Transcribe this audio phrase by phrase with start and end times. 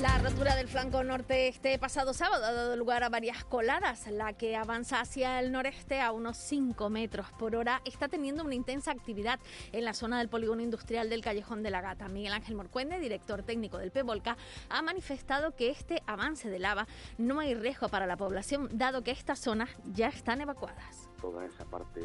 [0.00, 4.06] La rotura del flanco norte este pasado sábado ha dado lugar a varias coladas.
[4.06, 8.54] La que avanza hacia el noreste a unos 5 metros por hora está teniendo una
[8.54, 9.40] intensa actividad
[9.72, 12.06] en la zona del polígono industrial del Callejón de la Gata.
[12.06, 14.36] Miguel Ángel Morcuende, director técnico del PEVOLCA,
[14.68, 16.86] ha manifestado que este avance de lava
[17.16, 21.08] no hay riesgo para la población, dado que estas zonas ya están evacuadas.
[21.20, 22.00] Toda esa parte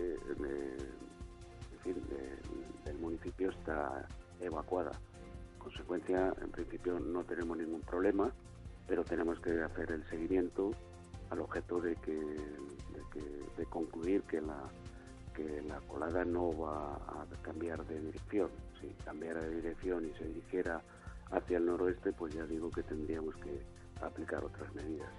[1.86, 4.08] del municipio está
[4.40, 4.94] evacuada
[5.74, 8.32] consecuencia, en principio no tenemos ningún problema,
[8.88, 10.72] pero tenemos que hacer el seguimiento
[11.32, 12.14] al objeto de que,
[13.58, 14.70] de, concluir que la
[15.34, 18.52] que la colada no va a cambiar de dirección.
[18.80, 20.80] Si cambiara de dirección y se dirigiera
[21.32, 23.64] hacia el noroeste, pues ya digo que tendríamos que
[24.00, 25.10] aplicar otras medidas.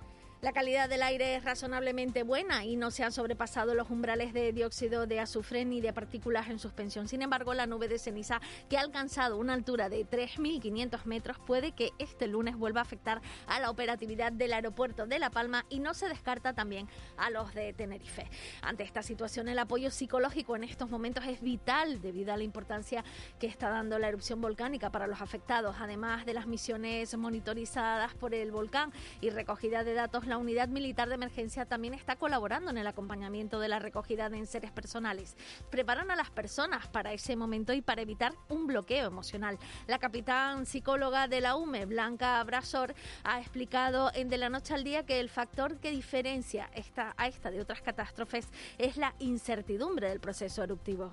[0.44, 4.52] La calidad del aire es razonablemente buena y no se han sobrepasado los umbrales de
[4.52, 7.08] dióxido de azufre ni de partículas en suspensión.
[7.08, 11.72] Sin embargo, la nube de ceniza, que ha alcanzado una altura de 3.500 metros, puede
[11.72, 15.80] que este lunes vuelva a afectar a la operatividad del aeropuerto de La Palma y
[15.80, 18.28] no se descarta también a los de Tenerife.
[18.60, 23.02] Ante esta situación, el apoyo psicológico en estos momentos es vital debido a la importancia
[23.38, 28.34] que está dando la erupción volcánica para los afectados, además de las misiones monitorizadas por
[28.34, 32.78] el volcán y recogida de datos la Unidad Militar de Emergencia también está colaborando en
[32.78, 35.36] el acompañamiento de la recogida de enseres personales.
[35.70, 39.58] Preparan a las personas para ese momento y para evitar un bloqueo emocional.
[39.86, 44.84] La capitán psicóloga de la UME, Blanca Brasor, ha explicado en De la Noche al
[44.84, 50.08] Día que el factor que diferencia esta, a esta de otras catástrofes es la incertidumbre
[50.08, 51.12] del proceso eruptivo.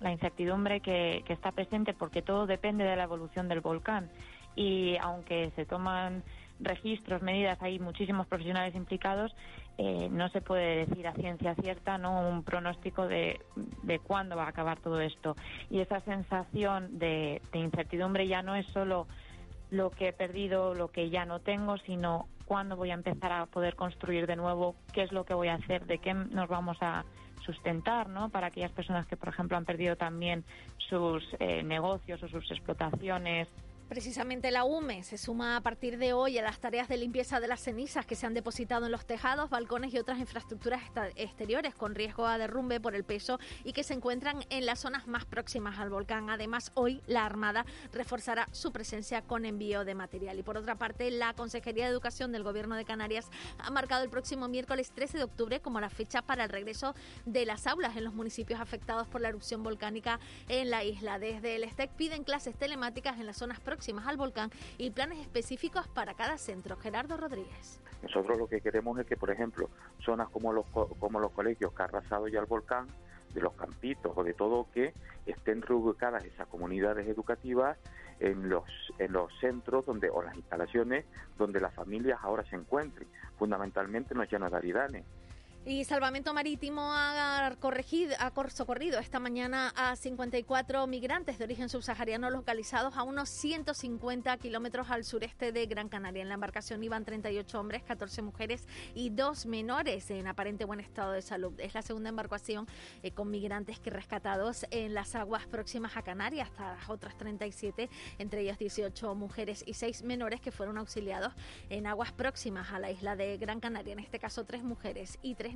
[0.00, 4.10] La incertidumbre que, que está presente porque todo depende de la evolución del volcán
[4.56, 6.24] y aunque se toman
[6.60, 9.34] registros, medidas, hay muchísimos profesionales implicados,
[9.78, 13.40] eh, no se puede decir a ciencia cierta no un pronóstico de,
[13.82, 15.36] de cuándo va a acabar todo esto.
[15.70, 19.06] Y esa sensación de, incertidumbre ya no es solo
[19.70, 23.46] lo que he perdido, lo que ya no tengo, sino cuándo voy a empezar a
[23.46, 26.78] poder construir de nuevo, qué es lo que voy a hacer, de qué nos vamos
[26.80, 27.04] a
[27.44, 28.30] sustentar, ¿no?
[28.30, 30.44] Para aquellas personas que, por ejemplo, han perdido también
[30.78, 33.48] sus eh, negocios o sus explotaciones,
[33.88, 37.46] Precisamente la UME se suma a partir de hoy a las tareas de limpieza de
[37.46, 40.82] las cenizas que se han depositado en los tejados, balcones y otras infraestructuras
[41.14, 45.06] exteriores con riesgo a derrumbe por el peso y que se encuentran en las zonas
[45.06, 46.30] más próximas al volcán.
[46.30, 50.36] Además, hoy la Armada reforzará su presencia con envío de material.
[50.40, 54.10] Y por otra parte, la Consejería de Educación del Gobierno de Canarias ha marcado el
[54.10, 58.02] próximo miércoles 13 de octubre como la fecha para el regreso de las aulas en
[58.02, 60.18] los municipios afectados por la erupción volcánica
[60.48, 61.20] en la isla.
[61.20, 65.18] Desde el STEC piden clases telemáticas en las zonas próximas próximas al volcán y planes
[65.18, 66.76] específicos para cada centro.
[66.76, 67.78] Gerardo Rodríguez.
[68.02, 69.68] Nosotros lo que queremos es que, por ejemplo,
[70.02, 72.86] zonas como los, como los colegios que ha arrasado ya el volcán,
[73.34, 74.94] de los campitos o de todo que
[75.26, 77.76] estén reubicadas esas comunidades educativas
[78.18, 78.64] en los
[78.98, 81.04] en los centros donde o las instalaciones
[81.36, 83.06] donde las familias ahora se encuentren
[83.38, 84.56] fundamentalmente en los llanos de
[85.68, 92.30] y Salvamento Marítimo ha, corregido, ha socorrido esta mañana a 54 migrantes de origen subsahariano
[92.30, 96.22] localizados a unos 150 kilómetros al sureste de Gran Canaria.
[96.22, 101.10] En la embarcación iban 38 hombres, 14 mujeres y dos menores en aparente buen estado
[101.10, 101.58] de salud.
[101.58, 102.68] Es la segunda embarcación
[103.02, 107.90] eh, con migrantes que rescatados en las aguas próximas a Canarias, hasta las otras 37,
[108.18, 111.32] entre ellas 18 mujeres y 6 menores que fueron auxiliados
[111.70, 113.94] en aguas próximas a la isla de Gran Canaria.
[113.94, 115.55] En este caso, tres mujeres y tres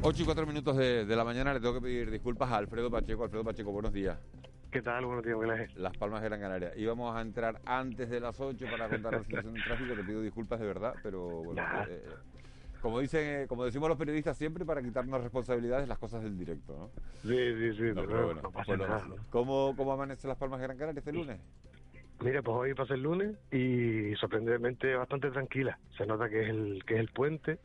[0.00, 3.24] 8 y 4 minutos de, la mañana le tengo que pedir disculpas a Alfredo Pacheco.
[3.24, 4.16] Alfredo Pacheco, buenos días.
[4.70, 5.04] ¿Qué tal?
[5.04, 6.72] Buenos días, Miguel Las Palmas de Gran Canaria.
[6.76, 9.94] Íbamos a entrar antes de las 8 para contar la situación del tráfico.
[9.94, 11.62] Te pido disculpas de verdad, pero bueno.
[11.88, 12.04] Eh,
[12.80, 16.90] Como dicen, como decimos los periodistas siempre, para quitarnos responsabilidades las cosas del directo, ¿no?
[17.22, 19.04] Sí, sí, sí, No, pero bueno, no pasa bueno, nada.
[19.30, 21.40] ¿Cómo, ¿Cómo amanece Las Palmas de Gran Canaria este lunes?
[22.20, 25.76] Mira, pues hoy pasa el lunes y sorprendentemente bastante tranquila.
[25.96, 27.58] Se nota que es el que es el puente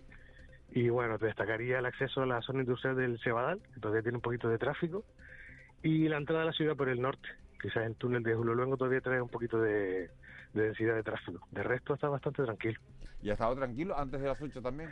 [0.76, 4.18] y bueno, te destacaría el acceso a la zona industrial del Cebadal, que todavía tiene
[4.18, 5.06] un poquito de tráfico,
[5.84, 7.30] y la entrada a la ciudad por el norte.
[7.62, 10.10] Quizás el túnel de Julio Luengo todavía trae un poquito de,
[10.54, 11.48] de densidad de tráfico.
[11.52, 12.80] De resto está bastante tranquilo.
[13.22, 14.90] ¿Y ha estado tranquilo antes de las 8 también?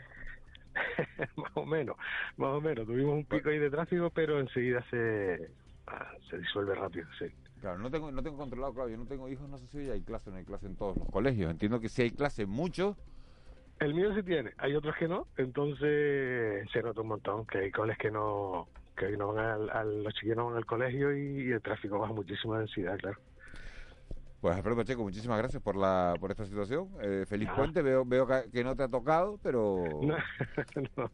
[1.36, 1.98] más o menos,
[2.38, 2.86] más o menos.
[2.86, 5.50] Tuvimos un pico ahí de tráfico, pero enseguida se,
[5.88, 7.26] ah, se disuelve rápido, sí.
[7.60, 10.02] Claro, no tengo, no tengo controlado, claro, yo no tengo hijos, no sé si hay
[10.02, 11.50] clase o no hay clase en todos los colegios.
[11.50, 12.98] Entiendo que sí hay clase, muchos,
[13.82, 17.72] El mío sí tiene, hay otros que no, entonces se nota un montón que hay
[17.72, 21.48] coles que no que no van al, al- los chiquillos no van al colegio y,
[21.50, 23.18] y el tráfico baja muchísima densidad, claro.
[24.40, 26.90] Pues Alfredo Pacheco, muchísimas gracias por la por esta situación.
[27.02, 30.18] Eh, feliz puente, veo veo que, no te ha tocado, pero No,
[30.76, 31.12] no,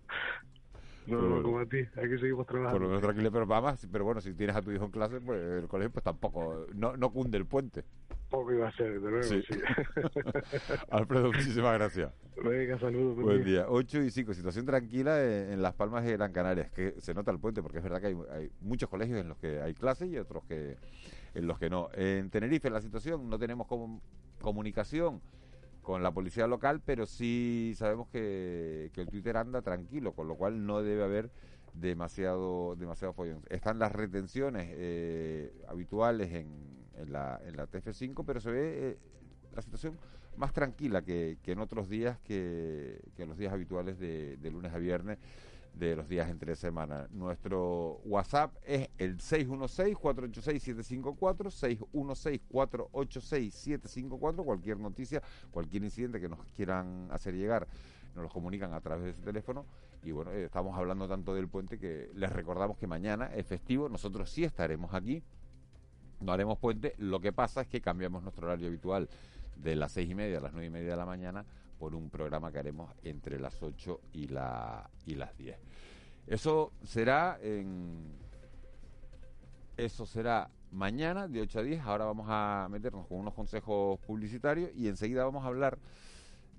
[1.06, 2.88] no, no, como a ti, hay que seguir por lo trabajando.
[2.88, 5.68] menos tranquilo, pero vamos, pero bueno, si tienes a tu hijo en clase, pues el
[5.70, 7.84] colegio pues tampoco, no, no cunde el puente.
[8.30, 9.42] Poco iba a ser, de luego, Sí.
[9.48, 9.58] sí.
[10.90, 12.12] Alfredo, muchísimas gracias.
[12.44, 13.16] Venga, saludos.
[13.16, 13.62] buen Buen día.
[13.62, 13.66] día.
[13.70, 16.64] 8 y 5, situación tranquila en, en Las Palmas de Gran Canaria.
[16.66, 19.30] Es que se nota el puente porque es verdad que hay, hay muchos colegios en
[19.30, 20.76] los que hay clases y otros que
[21.36, 21.90] en los que no.
[21.94, 24.02] En Tenerife la situación no tenemos com-
[24.42, 25.22] comunicación
[25.82, 30.36] con la policía local, pero sí sabemos que, que el Twitter anda tranquilo, con lo
[30.36, 31.32] cual no debe haber
[31.74, 33.42] demasiado demasiado follón.
[33.50, 36.48] Están las retenciones eh, habituales en,
[36.98, 38.98] en la, en la TF5, pero se ve eh,
[39.56, 39.98] la situación
[40.36, 44.52] más tranquila que, que en otros días, que, que en los días habituales de, de
[44.52, 45.18] lunes a viernes,
[45.78, 47.08] de los días entre semana.
[47.12, 51.52] Nuestro WhatsApp es el 616-486-754,
[52.50, 54.44] 616-486-754.
[54.44, 55.22] Cualquier noticia,
[55.52, 57.68] cualquier incidente que nos quieran hacer llegar,
[58.16, 59.68] nos lo comunican a través de ese teléfono.
[60.04, 63.90] Y bueno, eh, estamos hablando tanto del puente que les recordamos que mañana es festivo.
[63.90, 65.24] Nosotros sí estaremos aquí.
[66.20, 66.94] No haremos puente.
[66.98, 69.10] Lo que pasa es que cambiamos nuestro horario habitual
[69.56, 71.46] de las seis y media a las nueve y media de la mañana
[71.78, 75.58] por un programa que haremos entre las 8 y, la, y las 10.
[76.28, 78.16] Eso será en.
[79.78, 81.82] Eso será mañana de 8 a 10.
[81.82, 85.78] Ahora vamos a meternos con unos consejos publicitarios y enseguida vamos a hablar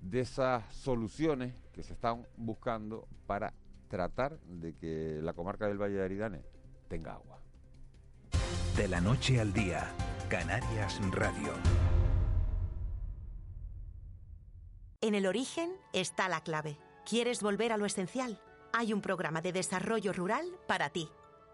[0.00, 3.52] de esas soluciones que se están buscando para
[3.88, 6.42] tratar de que la comarca del Valle de Aridane
[6.86, 7.40] tenga agua.
[8.78, 9.92] De la noche al día,
[10.28, 11.52] Canarias Radio.
[15.00, 16.78] En el origen está la clave.
[17.04, 18.40] ¿Quieres volver a lo esencial?
[18.72, 21.08] Hay un programa de desarrollo rural para ti.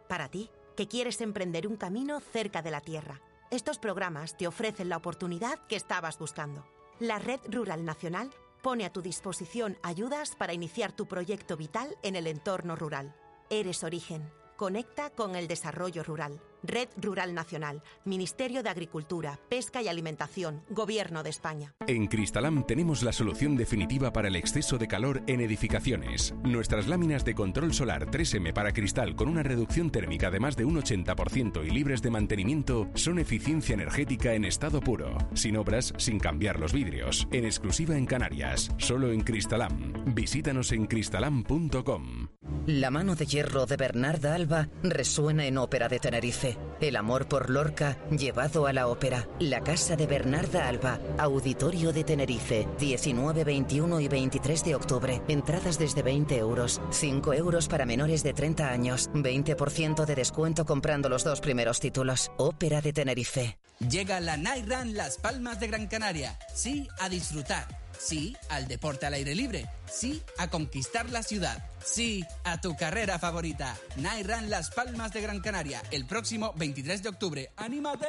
[0.07, 3.23] Para ti, que quieres emprender un camino cerca de la tierra.
[3.51, 6.67] Estos programas te ofrecen la oportunidad que estabas buscando.
[7.01, 8.29] La Red Rural Nacional
[8.61, 13.17] pone a tu disposición ayudas para iniciar tu proyecto vital en el entorno rural.
[13.49, 14.31] Eres origen.
[14.57, 16.39] Conecta con el desarrollo rural.
[16.65, 21.75] Red Rural Nacional, Ministerio de Agricultura, Pesca y Alimentación, Gobierno de España.
[21.87, 26.35] En Cristalam tenemos la solución definitiva para el exceso de calor en edificaciones.
[26.43, 30.65] Nuestras láminas de control solar 3M para cristal con una reducción térmica de más de
[30.65, 36.19] un 80% y libres de mantenimiento son eficiencia energética en estado puro, sin obras, sin
[36.19, 39.93] cambiar los vidrios, en exclusiva en Canarias, solo en Cristalam.
[40.15, 42.29] Visítanos en cristalam.com.
[42.67, 46.54] La mano de hierro de Bernarda Alba resuena en Ópera de Tenerife.
[46.81, 49.29] El amor por Lorca llevado a la ópera.
[49.39, 55.23] La casa de Bernarda Alba, Auditorio de Tenerife, 19, 21 y 23 de octubre.
[55.29, 61.09] Entradas desde 20 euros, 5 euros para menores de 30 años, 20% de descuento comprando
[61.09, 62.31] los dos primeros títulos.
[62.37, 63.59] Ópera de Tenerife.
[63.91, 66.39] Llega la Night Run Las Palmas de Gran Canaria.
[66.55, 67.84] Sí a disfrutar.
[68.05, 69.67] Sí al deporte al aire libre.
[69.87, 71.65] Sí a conquistar la ciudad.
[71.83, 73.79] Sí a tu carrera favorita.
[73.97, 75.83] Run Las Palmas de Gran Canaria.
[75.91, 77.51] El próximo 23 de octubre.
[77.57, 78.07] ¡Anímate!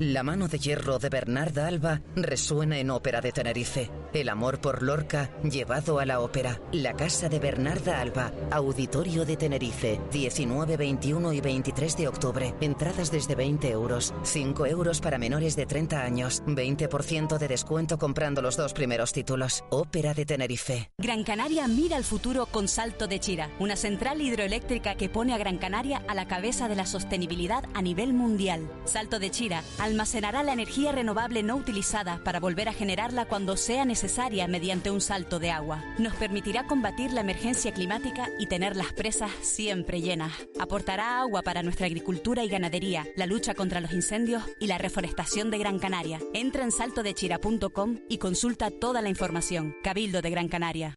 [0.00, 3.90] La mano de hierro de Bernarda Alba resuena en Ópera de Tenerife.
[4.14, 6.60] El amor por Lorca llevado a la ópera.
[6.70, 12.54] La casa de Bernarda Alba, Auditorio de Tenerife, 19, 21 y 23 de octubre.
[12.60, 18.40] Entradas desde 20 euros, 5 euros para menores de 30 años, 20% de descuento comprando
[18.40, 19.64] los dos primeros títulos.
[19.70, 20.92] Ópera de Tenerife.
[20.96, 25.38] Gran Canaria mira al futuro con Salto de Chira, una central hidroeléctrica que pone a
[25.38, 28.70] Gran Canaria a la cabeza de la sostenibilidad a nivel mundial.
[28.84, 33.84] Salto de Chira almacenará la energía renovable no utilizada para volver a generarla cuando sea
[33.84, 35.82] necesario necesaria mediante un salto de agua.
[35.98, 40.30] Nos permitirá combatir la emergencia climática y tener las presas siempre llenas.
[40.60, 45.50] Aportará agua para nuestra agricultura y ganadería, la lucha contra los incendios y la reforestación
[45.50, 46.20] de Gran Canaria.
[46.34, 49.74] Entra en saltodechira.com y consulta toda la información.
[49.82, 50.96] Cabildo de Gran Canaria.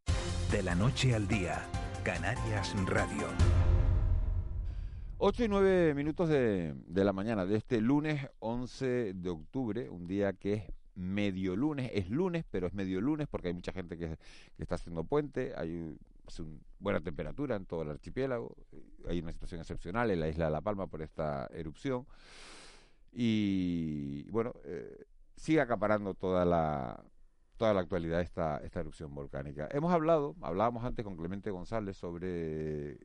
[0.51, 1.65] De la noche al día,
[2.03, 3.29] Canarias Radio.
[5.19, 10.07] 8 y 9 minutos de, de, la mañana de este lunes 11 de octubre, un
[10.07, 10.63] día que es
[10.98, 14.18] medio lunes, es lunes, pero es medio lunes porque hay mucha gente que,
[14.58, 16.00] está haciendo puente, hay un,
[16.80, 18.56] buena temperatura en todo el archipiélago,
[19.08, 22.06] hay una situación excepcional en la isla de La Palma por esta erupción
[23.12, 27.04] y bueno, eh, sigue acaparando toda la
[27.58, 29.68] toda la actualidad esta, esta erupción volcánica.
[29.72, 33.00] Hemos hablado, hablábamos antes con Clemente González sobre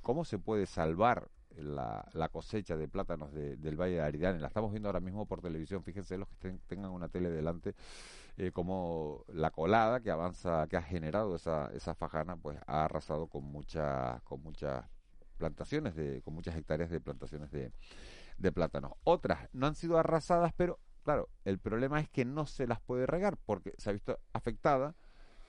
[0.00, 4.40] cómo se puede salvar la, la cosecha de plátanos del Valle de Aridane.
[4.40, 5.82] La estamos viendo ahora mismo por televisión.
[5.82, 7.74] Fíjense los que tengan una tele delante,
[8.36, 13.26] eh, como la colada que avanza, que ha generado esa, esa fajana, pues ha arrasado
[13.26, 14.84] con muchas, con muchas
[15.36, 17.72] plantaciones, de, con muchas hectáreas de plantaciones de,
[18.38, 18.92] de plátanos.
[19.04, 23.06] Otras no han sido arrasadas, pero claro, el problema es que no se las puede
[23.06, 24.94] regar porque se ha visto afectada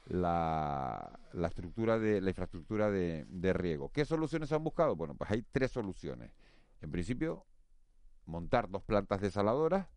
[0.10, 3.90] la, la estructura de la infraestructura de, de riego.
[3.92, 4.96] ¿Qué soluciones han buscado?
[4.96, 6.32] Bueno, pues hay tres soluciones.
[6.82, 7.46] En principio,
[8.26, 9.88] montar dos plantas desaladoras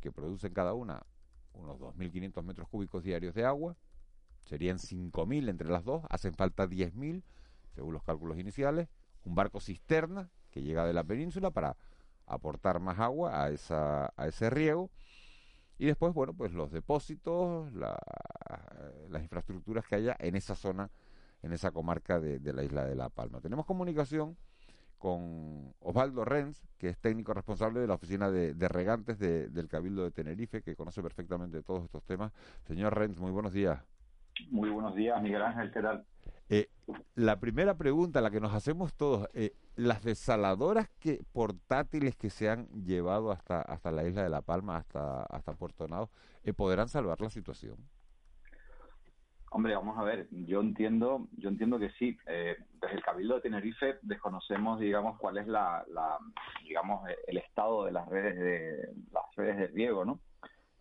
[0.00, 1.02] que producen cada una
[1.52, 3.76] unos 2.500 metros cúbicos diarios de agua.
[4.44, 6.04] Serían 5.000 entre las dos.
[6.08, 7.22] Hacen falta 10.000,
[7.74, 8.88] según los cálculos iniciales.
[9.24, 11.76] Un barco cisterna que llega de la península para
[12.26, 14.90] aportar más agua a, esa, a ese riego.
[15.78, 17.96] Y después, bueno, pues los depósitos, la,
[19.10, 20.90] las infraestructuras que haya en esa zona,
[21.42, 23.40] en esa comarca de, la isla de La Palma.
[23.40, 24.36] Tenemos comunicación
[24.98, 30.02] con Osvaldo Renz, que es técnico responsable de la oficina de, regantes de, del Cabildo
[30.02, 32.32] de Tenerife, que conoce perfectamente todos estos temas.
[32.66, 33.80] Señor Renz, muy buenos días.
[34.50, 36.04] Muy buenos días, Miguel Ángel, ¿qué tal?
[36.50, 36.68] Eh,
[37.14, 42.48] la primera pregunta, la que nos hacemos todos, eh, las desaladoras que portátiles que se
[42.48, 46.10] han llevado hasta hasta la isla de La Palma, hasta hasta Puerto Nado,
[46.44, 47.76] eh, podrán salvar la situación.
[49.50, 52.18] Hombre, vamos a ver, yo entiendo, yo entiendo que sí.
[52.26, 56.18] Eh, desde el Cabildo de Tenerife desconocemos, digamos, cuál es la, la,
[56.64, 60.20] digamos, el estado de las redes de las redes de riego, ¿no?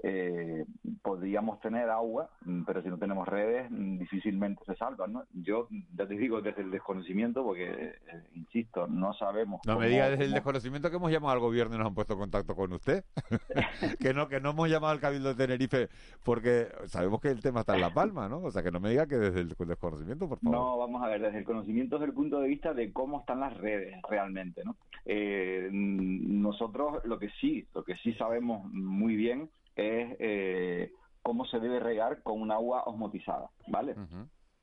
[0.03, 0.65] Eh,
[1.01, 5.13] podríamos tener agua, mm, pero si no tenemos redes, mm, difícilmente se salvan.
[5.13, 5.23] ¿no?
[5.33, 7.95] Yo ya te digo desde el desconocimiento, porque, eh,
[8.35, 9.61] insisto, no sabemos.
[9.65, 12.13] No me diga desde el desconocimiento que hemos llamado al gobierno y nos han puesto
[12.13, 13.03] en contacto con usted.
[13.99, 15.89] que no que no hemos llamado al Cabildo de Tenerife
[16.23, 18.41] porque sabemos que el tema está en La Palma, ¿no?
[18.41, 20.57] O sea, que no me diga que desde el desconocimiento, por favor.
[20.57, 23.39] No, vamos a ver, desde el conocimiento desde el punto de vista de cómo están
[23.39, 24.75] las redes realmente, ¿no?
[25.05, 30.91] Eh, nosotros lo que sí, lo que sí sabemos muy bien es eh,
[31.21, 33.95] cómo se debe regar con un agua osmotizada, ¿vale?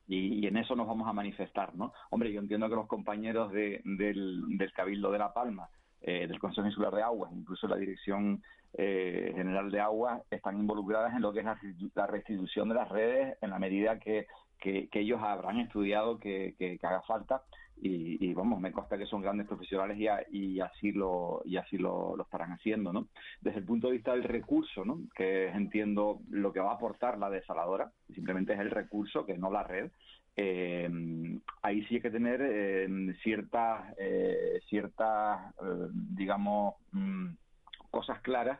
[0.07, 1.93] y, y, en eso nos vamos a manifestar, ¿no?
[2.11, 5.69] Hombre, yo entiendo que los compañeros de, del, del, Cabildo de La Palma,
[6.01, 8.43] eh, del Consejo Insular de Aguas, incluso la Dirección
[8.73, 11.57] eh, General de Aguas, están involucradas en lo que es la,
[11.95, 14.27] la restitución de las redes en la medida que,
[14.59, 17.43] que, que ellos habrán estudiado que, que haga falta
[17.81, 21.57] y, y, vamos, me consta que son grandes profesionales y, a, y así lo y
[21.57, 23.07] así lo, estarán haciendo, ¿no?
[23.41, 24.99] Desde el punto de vista del recurso, ¿no?
[25.15, 29.51] Que entiendo lo que va a aportar la desaladora, simplemente es el recurso, que no
[29.51, 29.91] la red.
[30.37, 30.89] Eh,
[31.61, 37.29] ahí sí hay que tener eh, ciertas, eh, ciertas, eh, digamos, mmm,
[37.89, 38.59] cosas claras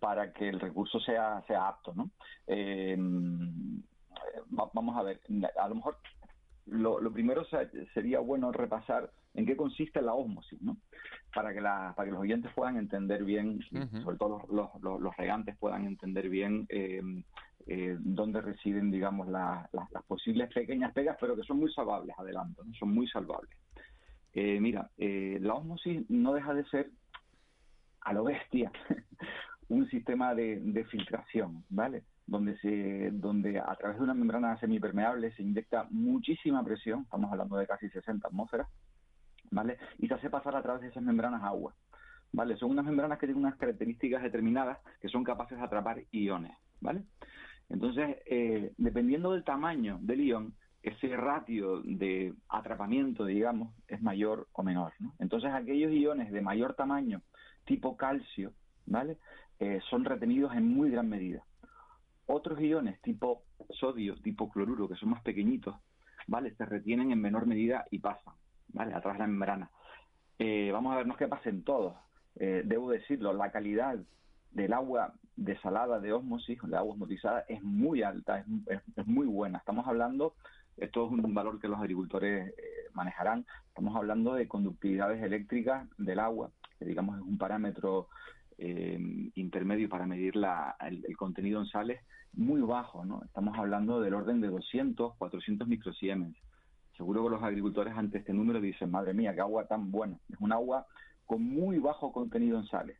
[0.00, 2.10] para que el recurso sea, sea apto, ¿no?
[4.50, 5.20] Vamos a ver,
[5.60, 5.98] a lo mejor
[6.70, 7.44] lo, lo primero
[7.94, 10.76] sería bueno repasar en qué consiste la ósmosis, ¿no?
[11.34, 14.02] Para que, la, para que los oyentes puedan entender bien, uh -huh.
[14.02, 17.00] sobre todo los, los, los, regantes puedan entender bien eh,
[17.66, 22.18] eh, dónde residen, digamos, la, la, las posibles pequeñas pegas, pero que son muy salvables,
[22.18, 22.72] adelanto, ¿no?
[22.74, 23.50] son muy salvables.
[24.32, 26.90] Eh, mira, eh, la ósmosis no deja de ser,
[28.00, 28.72] a lo bestia,
[29.68, 32.04] un sistema de, de filtración, ¿vale?
[32.28, 37.56] Donde se donde a través de una membrana semipermeable se inyecta muchísima presión, estamos hablando
[37.56, 38.68] de casi 60 atmósferas,
[39.50, 39.78] ¿vale?
[39.98, 41.74] Y se hace pasar a través de esas membranas agua,
[42.32, 42.56] ¿vale?
[42.58, 47.02] Son unas membranas que tienen unas características determinadas que son capaces de atrapar iones, ¿vale?
[47.70, 54.62] Entonces, eh, dependiendo del tamaño del ion, ese ratio de atrapamiento, digamos, es mayor o
[54.62, 55.14] menor, ¿no?
[55.18, 57.22] Entonces, aquellos iones de mayor tamaño,
[57.64, 58.52] tipo calcio,
[58.84, 59.16] ¿vale?
[59.60, 61.42] Eh, son retenidos en muy gran medida
[62.28, 65.74] otros iones tipo sodio, tipo cloruro, que son más pequeñitos,
[66.26, 66.54] ¿vale?
[66.54, 68.34] Se retienen en menor medida y pasan,
[68.68, 68.94] ¿vale?
[68.94, 69.70] A través de la membrana.
[70.38, 71.94] Eh, vamos a vernos qué pasa en todos.
[72.36, 73.98] Eh, debo decirlo, la calidad
[74.52, 79.58] del agua desalada de osmosis, de agua osmotizada, es muy alta, es, muy buena.
[79.58, 80.34] Estamos hablando,
[80.76, 86.18] esto es un valor que los agricultores eh, manejarán, estamos hablando de conductividades eléctricas del
[86.18, 88.08] agua, que digamos es un parámetro
[88.58, 88.98] eh,
[89.34, 90.34] intermedio para medir
[90.80, 92.00] el, contenido en sales
[92.32, 93.22] muy bajo, ¿no?
[93.24, 96.36] Estamos hablando del orden de 200, 400 microsiemens.
[96.96, 100.18] Seguro que los agricultores ante este número dicen, madre mía, qué agua tan buena.
[100.28, 100.86] Es un agua
[101.24, 102.98] con muy bajo contenido en sales.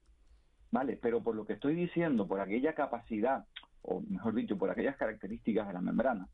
[0.71, 0.99] ¿vale?
[1.00, 3.45] Pero por lo que estoy diciendo, por aquella capacidad,
[3.83, 6.29] o mejor dicho, por aquellas características de la membrana,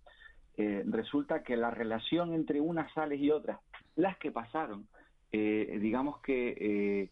[0.56, 3.58] eh, resulta que la relación entre unas sales y otras,
[3.96, 4.86] las que pasaron,
[5.32, 7.10] eh, digamos que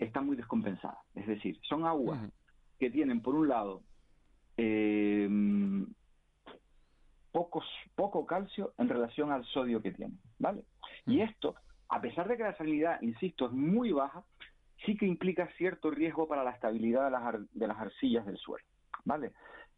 [0.00, 0.98] eh, están muy descompensadas.
[1.14, 2.20] Es decir, son aguas
[2.78, 3.82] que tienen, por un lado,
[7.32, 7.64] pocos,
[7.94, 10.64] poco calcio en relación al sodio que tienen, ¿vale?
[11.06, 11.54] Y esto,
[11.88, 14.24] a pesar de que la salinidad, insisto, es muy baja,
[14.84, 18.64] sí que implica cierto riesgo para la estabilidad de las, de las arcillas del suelo.
[19.04, 19.32] ¿vale?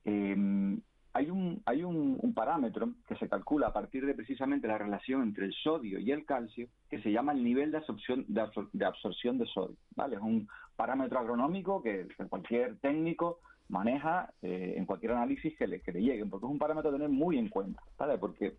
[0.05, 0.81] Em,
[1.14, 5.45] hay un, hay un, parámetro que se calcula a partir de precisamente la relación entre
[5.45, 9.47] el sodio y el calcio que se llama el nivel de absorción de, absorción de
[9.47, 9.76] sodio.
[9.95, 10.16] ¿vale?
[10.16, 15.92] Es un parámetro agronómico que cualquier técnico maneja eh, en cualquier análisis que le, que
[15.92, 18.16] le llegue, porque es un parámetro a tener muy en cuenta, ¿vale?
[18.16, 18.57] porque,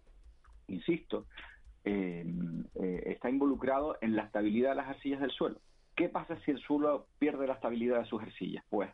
[0.67, 1.25] insisto,
[1.83, 5.57] em, eh, está involucrado en la estabilidad de las arcillas del suelo.
[5.95, 8.63] ¿Qué pasa si el suelo pierde la estabilidad de sus arcillas?
[8.69, 8.89] Pues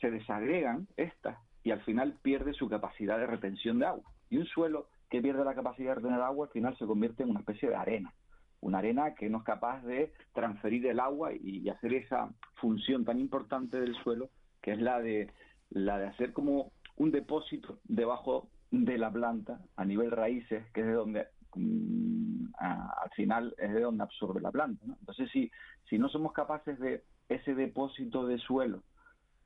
[0.00, 1.38] se desagregan estas
[1.68, 4.10] y al final pierde su capacidad de retención de agua.
[4.30, 7.28] Y un suelo que pierde la capacidad de retener agua al final se convierte en
[7.30, 8.14] una especie de arena.
[8.62, 13.20] Una arena que no es capaz de transferir el agua y, hacer esa función tan
[13.20, 14.30] importante del suelo,
[14.62, 15.30] que es la de,
[15.68, 20.86] la de hacer como un depósito debajo de la planta a nivel raíces, que es
[20.86, 24.84] de donde Mm, al final es de donde absorbe la planta.
[24.84, 25.50] Entonces, si,
[25.88, 28.82] si no somos capaces de ese depósito de suelo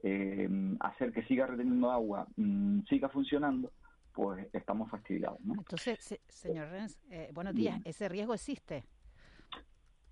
[0.03, 0.49] eh,
[0.81, 3.73] hacer que siga reteniendo agua, mm, siga funcionando,
[4.13, 5.39] pues estamos fastidiados.
[5.45, 8.85] Entonces, señor Renz, eh, buenos días, ¿ese riesgo existe?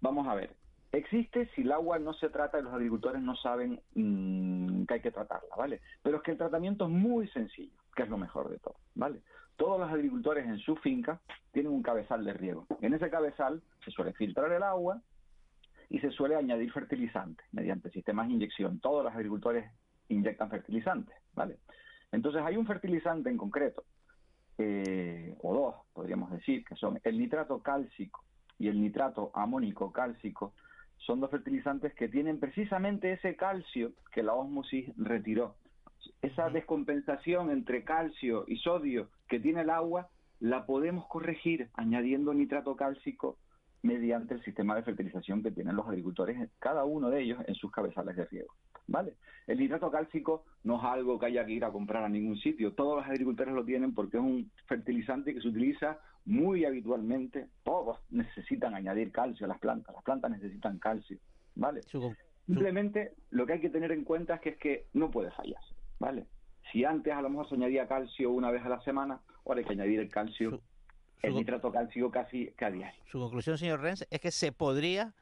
[0.00, 0.56] Vamos a ver,
[0.92, 5.00] existe si el agua no se trata y los agricultores no saben mm, que hay
[5.00, 5.80] que tratarla, ¿vale?
[6.02, 9.20] Pero es que el tratamiento es muy sencillo, que es lo mejor de todo, ¿vale?
[9.60, 11.20] todos los agricultores en su finca
[11.52, 12.66] tienen un cabezal de riego.
[12.80, 15.02] En ese cabezal se suele filtrar el agua
[15.90, 18.80] y se suele añadir fertilizante mediante sistemas de inyección.
[18.80, 19.70] Todos los agricultores
[20.08, 21.58] inyectan fertilizantes, ¿vale?
[22.12, 23.84] Entonces hay un fertilizante en concreto,
[24.56, 28.24] eh, o dos, podríamos decir, que son el nitrato cálcico
[28.58, 30.54] y el nitrato amónico cálcico,
[30.96, 35.56] son dos fertilizantes que tienen precisamente ese calcio que la osmosis retiró
[36.22, 42.76] esa descompensación entre calcio y sodio que tiene el agua, la podemos corregir añadiendo nitrato
[42.76, 43.38] cálcico
[43.82, 47.70] mediante el sistema de fertilización que tienen los agricultores, cada uno de ellos en sus
[47.70, 48.54] cabezales de riego.
[48.86, 49.14] ¿Vale?
[49.46, 52.72] El nitrato cálcico no es algo que haya que ir a comprar a ningún sitio.
[52.72, 57.48] Todos los agricultores lo tienen porque es un fertilizante que se utiliza muy habitualmente.
[57.62, 59.94] Todos necesitan añadir calcio a las plantas.
[59.94, 61.18] Las plantas necesitan calcio.
[61.54, 61.82] ¿Vale?
[62.46, 65.60] Simplemente lo que hay que tener en cuenta es que es que no puede fallar.
[66.00, 66.26] ¿vale?
[66.72, 69.66] Si antes a lo mejor se añadía calcio una vez a la semana, ahora hay
[69.66, 70.60] que añadir el calcio,
[71.22, 73.00] el nitrato calcio casi cada diario.
[73.06, 75.14] Su conclusión, señor Renz, es que se podría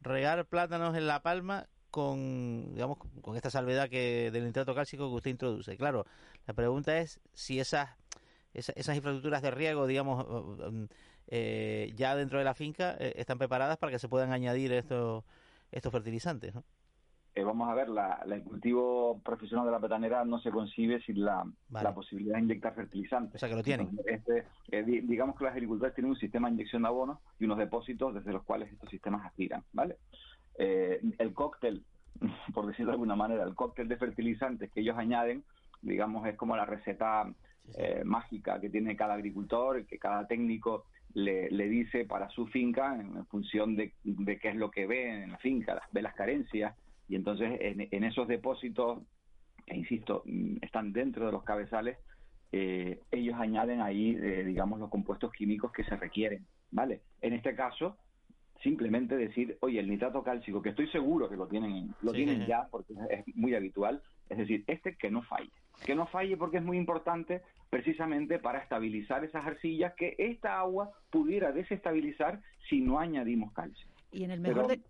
[0.00, 5.14] regar plátanos en La Palma con, digamos, con esta salvedad que del nitrato cálcico que
[5.14, 5.76] usted introduce.
[5.76, 6.06] Claro,
[6.46, 7.90] la pregunta es si esas,
[8.52, 10.26] esas, infraestructuras de riego, digamos,
[11.28, 15.24] eh, ya dentro de la finca eh, están preparadas para que se puedan añadir estos,
[15.70, 16.64] estos fertilizantes, ¿no?
[17.36, 21.24] Eh, vamos a ver, la, el cultivo profesional de la petanera no se concibe sin
[21.24, 21.44] la,
[21.92, 23.34] posibilidad de inyectar fertilizantes.
[23.34, 23.90] O sea, que lo tienen.
[24.06, 27.58] Este, eh, digamos que los agricultores tienen un sistema de inyección de abonos y unos
[27.58, 29.96] depósitos desde los cuales estos sistemas aspiran, ¿vale?
[30.58, 31.82] Eh, el cóctel,
[32.54, 35.42] por decirlo de alguna manera, el cóctel de fertilizantes que ellos añaden,
[35.82, 37.32] digamos, es como la receta
[38.04, 43.74] mágica que tiene cada agricultor, que cada técnico le, dice para su finca en, función
[43.74, 46.76] de, de, qué es lo que ve en la finca, ve las carencias,
[47.08, 49.02] y entonces en, esos depósitos,
[49.66, 51.98] que insisto, mm, están dentro de los cabezales,
[52.52, 57.00] eh, ellos añaden ahí, eh, digamos, los compuestos químicos que se requieren, ¿vale?
[57.20, 57.96] En este caso,
[58.62, 62.68] simplemente decir, oye, el nitrato cálcico, que estoy seguro que lo tienen, lo tienen ya,
[62.70, 65.50] porque es muy habitual, es decir, este que no falle.
[65.84, 70.92] Que no falle porque es muy importante precisamente para estabilizar esas arcillas que esta agua
[71.10, 73.88] pudiera desestabilizar si no añadimos calcio.
[74.12, 74.80] Y en el mejor de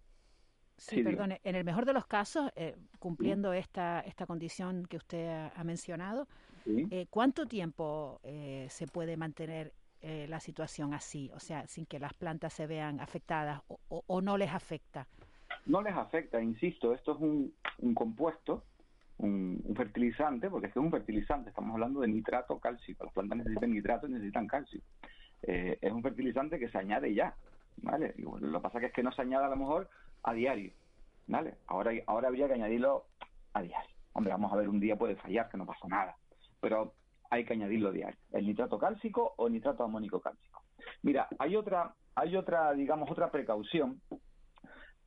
[0.76, 1.40] Sí, perdone.
[1.44, 6.26] En el mejor de los casos, eh, cumpliendo esta, esta condición que usted ha, mencionado,
[6.66, 9.72] eh, ¿cuánto tiempo eh, se puede mantener
[10.28, 11.30] la situación así?
[11.34, 15.06] O sea, sin que las plantas se vean afectadas o, no les afecta.
[15.64, 18.64] No les afecta, insisto, esto es un, un compuesto
[19.18, 23.38] un, fertilizante, porque es que es un fertilizante, estamos hablando de nitrato cálcico, las plantas
[23.38, 24.80] necesitan nitrato y necesitan calcio.
[25.42, 27.34] Eh, es un fertilizante que se añade ya,
[27.78, 28.14] ¿vale?
[28.16, 29.88] lo que pasa que es que no se añade a lo mejor
[30.24, 30.72] a diario,
[31.26, 31.54] ¿vale?
[31.66, 33.06] Ahora, ahora habría que añadirlo
[33.52, 33.94] a diario.
[34.12, 36.16] Hombre, vamos a ver, un día puede fallar, que no pasa nada,
[36.60, 36.94] pero
[37.30, 38.18] hay que añadirlo a diario.
[38.32, 40.62] El nitrato cálcico o nitrato amónico cálcico.
[41.02, 44.00] Mira, hay otra, hay otra, digamos, otra precaución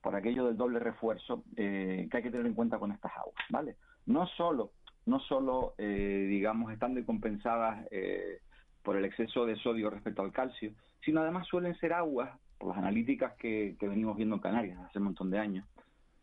[0.02, 3.36] por aquello del doble refuerzo eh, que hay que tener en cuenta con estas aguas,
[3.50, 3.76] ¿vale?
[4.06, 4.72] No solo,
[5.06, 8.40] no solo eh, digamos, están decompensadas eh,
[8.84, 10.72] por el exceso de sodio respecto al calcio,
[11.04, 15.06] sino además suelen ser aguas, por las analíticas que, venimos viendo en Canarias hace un
[15.06, 15.66] montón de años,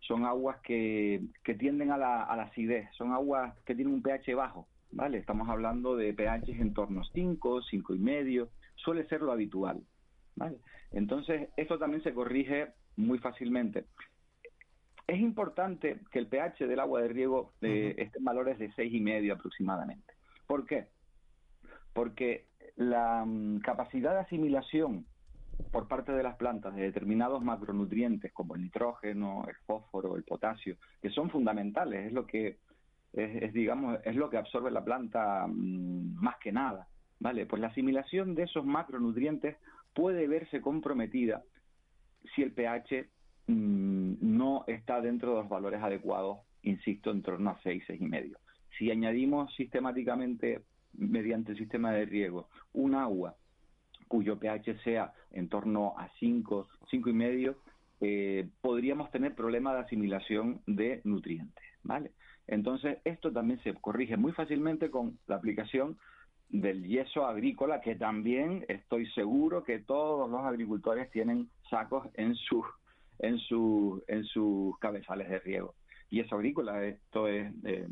[0.01, 4.03] son aguas que, que tienden a la, a la acidez, son aguas que tienen un
[4.03, 5.19] pH bajo, ¿vale?
[5.19, 9.83] Estamos hablando de pH en torno a 5, 5 y medio, suele ser lo habitual,
[10.37, 10.59] ¿vale?
[10.93, 13.87] Entonces, esto también se corrige muy fácilmente.
[15.07, 18.93] Es importante que el pH del agua de riego eh, esté en valores de seis
[18.93, 20.15] y medio aproximadamente.
[20.47, 20.87] ¿Por qué?
[21.93, 25.07] Porque la mm, capacidad de asimilación
[25.71, 30.77] por parte de las plantas de determinados macronutrientes como el nitrógeno, el fósforo, el potasio,
[31.03, 32.59] que son fundamentales, es lo que
[33.13, 36.89] es, digamos es lo que absorbe la planta mm, más que nada,
[37.21, 37.47] ¿vale?
[37.47, 39.57] Pues la asimilación de esos macronutrientes
[39.95, 41.43] puede verse comprometida
[42.35, 43.09] si el pH
[43.47, 48.39] mm, no está dentro de los valores adecuados, insisto, en torno a 6, y medio.
[48.79, 50.63] Si añadimos sistemáticamente,
[50.93, 53.37] mediante el sistema de riego, un agua
[54.15, 57.57] cuyo pH sea en torno a 5, 5 y medio,
[58.01, 62.13] eh, podríamos tener problemas de asimilación de nutrientes, ¿vale?
[62.47, 65.99] Entonces, esto también se corrige muy fácilmente con la aplicación
[66.49, 72.65] del yeso agrícola, que también estoy seguro que todos los agricultores tienen sacos en sus
[73.19, 75.75] en su, en sus cabezales de riego.
[76.09, 77.89] Yeso agrícola, esto es, eh,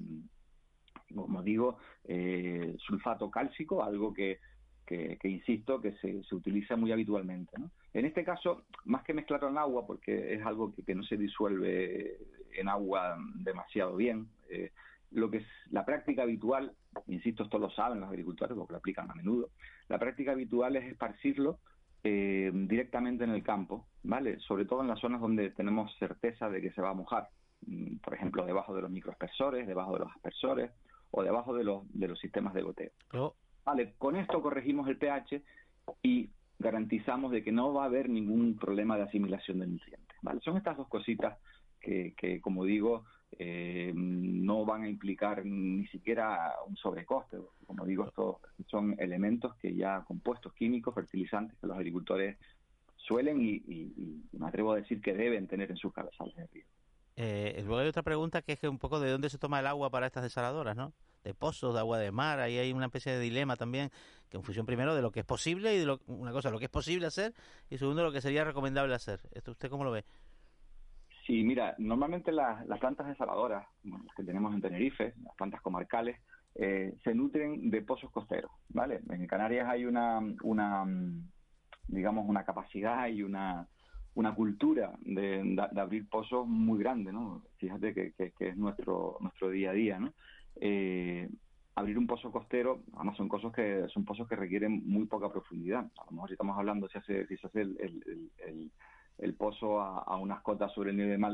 [1.12, 4.38] como digo, eh, sulfato cálcico, algo que,
[4.86, 7.52] que, insisto, que se, se, utiliza muy habitualmente.
[7.94, 11.16] En este caso, más que mezclarlo en agua, porque es algo que, que no se
[11.16, 12.18] disuelve
[12.54, 14.70] en agua demasiado bien, eh,
[15.10, 16.72] lo que es la práctica habitual,
[17.06, 19.50] insisto, esto lo saben los agricultores porque lo aplican a menudo,
[19.88, 21.58] la práctica habitual es esparcirlo
[22.04, 24.38] eh, directamente en el campo, ¿vale?
[24.40, 27.28] Sobre todo en las zonas donde tenemos certeza de que se va a mojar,
[27.66, 30.70] mm, por ejemplo, debajo de los microaspersores, debajo de los aspersores
[31.10, 32.90] o debajo de los, de los sistemas de goteo.
[33.64, 35.42] Vale, con esto corregimos el pH
[36.03, 40.40] y garantizamos de que no va a haber ningún problema de asimilación de nutrientes, ¿vale?
[40.40, 41.38] Son estas dos cositas
[41.81, 43.05] que, que como digo,
[43.38, 47.38] eh, no van a implicar ni siquiera un sobrecoste.
[47.66, 52.37] Como digo, estos son elementos que ya compuestos químicos, fertilizantes, que los agricultores
[52.96, 56.64] suelen y, me atrevo a decir que deben tener en sus cabezales de río.
[57.16, 59.90] Eh, luego hay otra pregunta que es un poco de dónde se toma el agua
[59.90, 60.92] para estas desaladoras, ¿no?
[61.24, 63.90] De pozos, de agua de mar, ahí hay una especie de dilema también,
[64.28, 66.58] que en función primero de lo que es posible y de lo, una cosa, lo
[66.58, 67.32] que es posible hacer
[67.70, 69.20] y segundo lo que sería recomendable hacer.
[69.32, 70.04] ¿Esto usted cómo lo ve?
[71.26, 76.18] Sí, mira, normalmente las, plantas desaladoras, las que tenemos en Tenerife, las plantas comarcales,
[76.56, 79.00] eh, se nutren de pozos costeros, ¿vale?
[79.08, 80.85] En Canarias hay una, una
[81.87, 83.68] digamos, una capacidad y una,
[84.14, 87.42] una cultura de, abrir pozos muy grande, ¿no?
[87.58, 90.12] Fíjate que, que, es nuestro, nuestro día a día, ¿no?
[90.56, 91.28] Eh,
[91.74, 95.80] abrir un pozo costero, además son cosas que son pozos que requieren muy poca profundidad.
[95.98, 98.72] A lo mejor si estamos hablando si hace, si se hace el
[99.18, 101.32] el pozo a, unas cotas sobre el nivel mar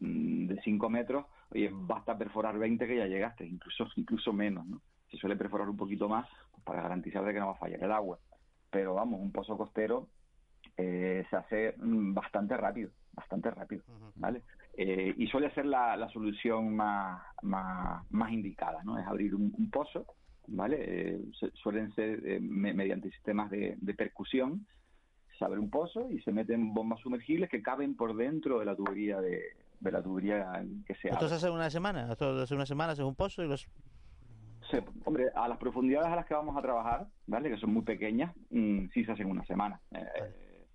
[0.00, 4.82] mm, de 5 metros, oye, basta perforar 20 que ya llegaste, incluso incluso menos, ¿no?
[5.10, 7.82] Se suele perforar un poquito más pues, para garantizar de que no va a fallar
[7.82, 8.18] el agua.
[8.70, 10.08] Pero vamos, un pozo costero
[10.76, 13.84] eh, se hace mm, bastante rápido, bastante rápido,
[14.16, 14.42] ¿vale?
[14.78, 18.98] Eh, y suele ser la, solución más, más, más, indicada, ¿no?
[18.98, 20.06] Es abrir un, pozo,
[20.48, 20.76] ¿vale?
[20.80, 21.20] Eh,
[21.54, 24.66] suelen ser mediante sistemas de, de percusión,
[25.38, 28.74] se abre un pozo y se meten bombas sumergibles que caben por dentro de la
[28.74, 29.42] tubería de,
[29.80, 32.12] la tubería que se ¿Esto se hace una semana?
[32.12, 33.68] ¿Esto hace una semana, hace un pozo y los...?
[35.04, 37.50] hombre, a las profundidades a las que vamos a trabajar, ¿vale?
[37.50, 39.80] Que son muy pequeñas, mm, sí se hacen una semana.
[39.92, 40.66] Eh,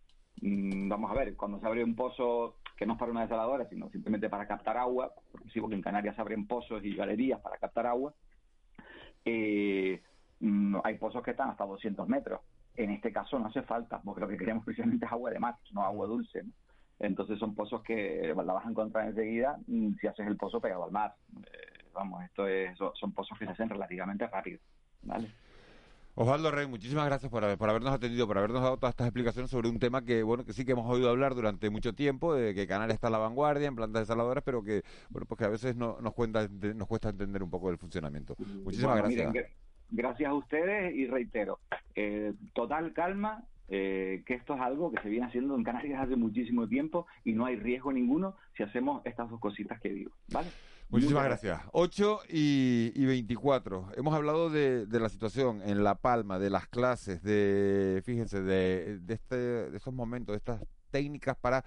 [0.41, 3.69] mm, vamos a ver, cuando se abre un pozo que no es para una desaladora,
[3.69, 7.59] sino simplemente para captar agua, porque sí, porque en Canarias abren pozos y galerías para
[7.59, 8.11] captar agua,
[9.23, 10.01] eh,
[10.39, 12.41] mm, hay pozos que están hasta 200 metros.
[12.75, 15.57] En este caso no hace falta, porque lo que queremos precisamente es agua de mar,
[15.73, 16.43] no agua dulce.
[16.97, 20.85] Entonces son pozos que la vas a encontrar enseguida mm, si haces el pozo pegado
[20.85, 21.13] al mar.
[21.37, 24.59] Eh, vamos, esto es, son pozos que se hacen relativamente rápido.
[25.03, 25.29] ¿vale?
[26.15, 29.79] Osvaldo Rey, muchísimas gracias por, habernos atendido, por habernos dado todas estas explicaciones sobre un
[29.79, 32.95] tema que, bueno, que sí que hemos oído hablar durante mucho tiempo, de que Canarias
[32.95, 35.97] está a la vanguardia en plantas desaladoras, pero que, bueno, pues que a veces no,
[36.01, 38.35] nos, cuenta, nos cuesta entender un poco el funcionamiento.
[38.63, 39.33] Muchísimas gracias.
[39.89, 41.59] gracias a ustedes y reitero,
[41.95, 46.17] eh, total calma, eh, que esto es algo que se viene haciendo en Canarias hace
[46.17, 50.49] muchísimo tiempo y no hay riesgo ninguno si hacemos estas dos cositas que digo, ¿vale?
[50.91, 51.61] Muchísimas gracias.
[51.71, 53.91] 8 y, y 24.
[53.95, 59.13] Hemos hablado de, la situación en La Palma, de las clases, de, fíjense, de, de,
[59.13, 61.63] este, de estos momentos, de estas técnicas para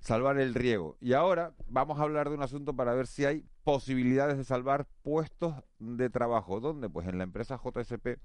[0.00, 0.96] salvar el riego.
[1.00, 4.86] Y ahora vamos a hablar de un asunto para ver si hay posibilidades de salvar
[5.02, 6.58] puestos de trabajo.
[6.58, 6.88] ¿Dónde?
[6.88, 8.18] Pues en la empresa JSP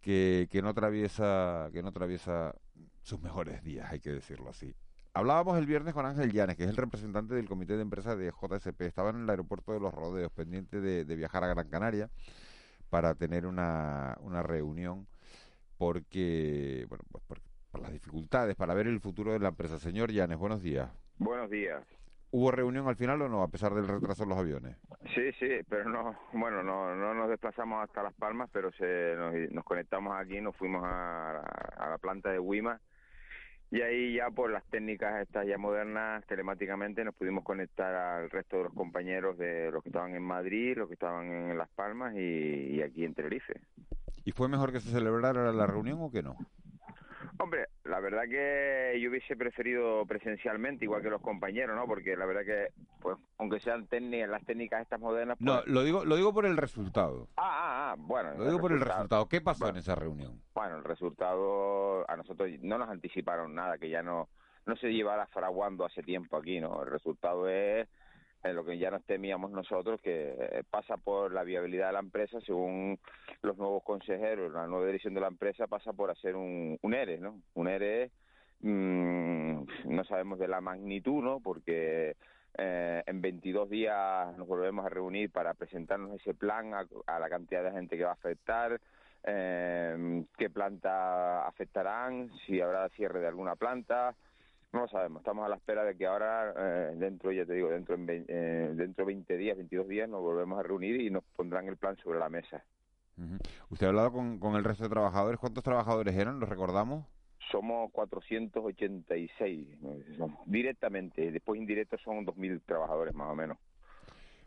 [0.00, 2.54] que, que no atraviesa que no atraviesa
[3.02, 4.74] sus mejores días, hay que decirlo así.
[5.12, 8.30] Hablábamos el viernes con Ángel Llanes, que es el representante del comité de empresa de
[8.30, 8.82] JSP.
[8.82, 12.08] Estaba en el aeropuerto de Los Rodeos, pendiente de, viajar a Gran Canaria
[12.90, 15.08] para tener una, una reunión
[15.78, 19.80] porque, bueno, pues por, las dificultades, para ver el futuro de la empresa.
[19.80, 20.90] Señor Llanes, buenos días.
[21.18, 21.82] Buenos días.
[22.30, 24.76] ¿Hubo reunión al final o no, a pesar del retraso de los aviones?
[25.14, 29.16] Sí, sí, pero no, bueno, no, no nos desplazamos hasta Las Palmas, pero se,
[29.50, 32.80] nos, conectamos aquí, nos fuimos a, a la planta de Wima
[33.70, 38.56] y ahí ya por las técnicas estas ya modernas, telemáticamente nos pudimos conectar al resto
[38.56, 42.14] de los compañeros de los que estaban en Madrid, los que estaban en Las Palmas
[42.16, 43.60] y, aquí en Tenerife.
[44.24, 46.36] ¿Y fue mejor que se celebrara la reunión o que no?
[47.42, 51.86] Hombre, la verdad que yo hubiese preferido presencialmente, igual que los compañeros, ¿no?
[51.86, 52.68] Porque la verdad que,
[53.00, 55.40] pues, aunque sean técnicas, las técnicas estas modernas...
[55.40, 57.28] No, pues lo digo, lo digo por el resultado.
[57.38, 58.34] Ah, ah, ah bueno.
[58.36, 59.26] Lo digo por el resultado.
[59.26, 60.42] ¿Qué pasó en esa reunión?
[60.54, 64.28] Bueno, el resultado, a nosotros no nos anticiparon nada, que ya no,
[64.66, 66.82] no se llevara fraguando hace tiempo aquí, ¿no?
[66.82, 67.88] El resultado es
[68.42, 72.00] en lo que ya nos temíamos nosotros, que eh, pasa por la viabilidad de la
[72.00, 72.98] empresa, según
[73.42, 77.18] los nuevos consejeros, la nueva dirección de la empresa pasa por hacer un, un ERE,
[77.18, 77.40] ¿no?
[77.54, 78.10] Un ERE,
[78.60, 81.40] mmm, no sabemos de la magnitud, ¿no?
[81.40, 82.16] Porque
[82.56, 87.62] eh, en 22 días nos volvemos a reunir para presentarnos ese plan a, la cantidad
[87.62, 88.80] de gente que va a afectar,
[89.24, 94.14] eh, qué planta afectarán, si habrá cierre de alguna planta,
[94.72, 97.68] no lo sabemos, estamos a la espera de que ahora, eh, dentro, ya te digo,
[97.68, 101.24] dentro, en, eh, dentro de 20 días, 22 días, nos volvemos a reunir y nos
[101.36, 102.62] pondrán el plan sobre la mesa.
[103.68, 105.38] ¿Usted ha hablado con, con el resto de trabajadores?
[105.38, 106.40] ¿Cuántos trabajadores eran?
[106.40, 107.04] ¿Los recordamos?
[107.50, 109.66] Somos 486,
[110.46, 113.58] directamente, después indirectos son 2.000 trabajadores más o menos.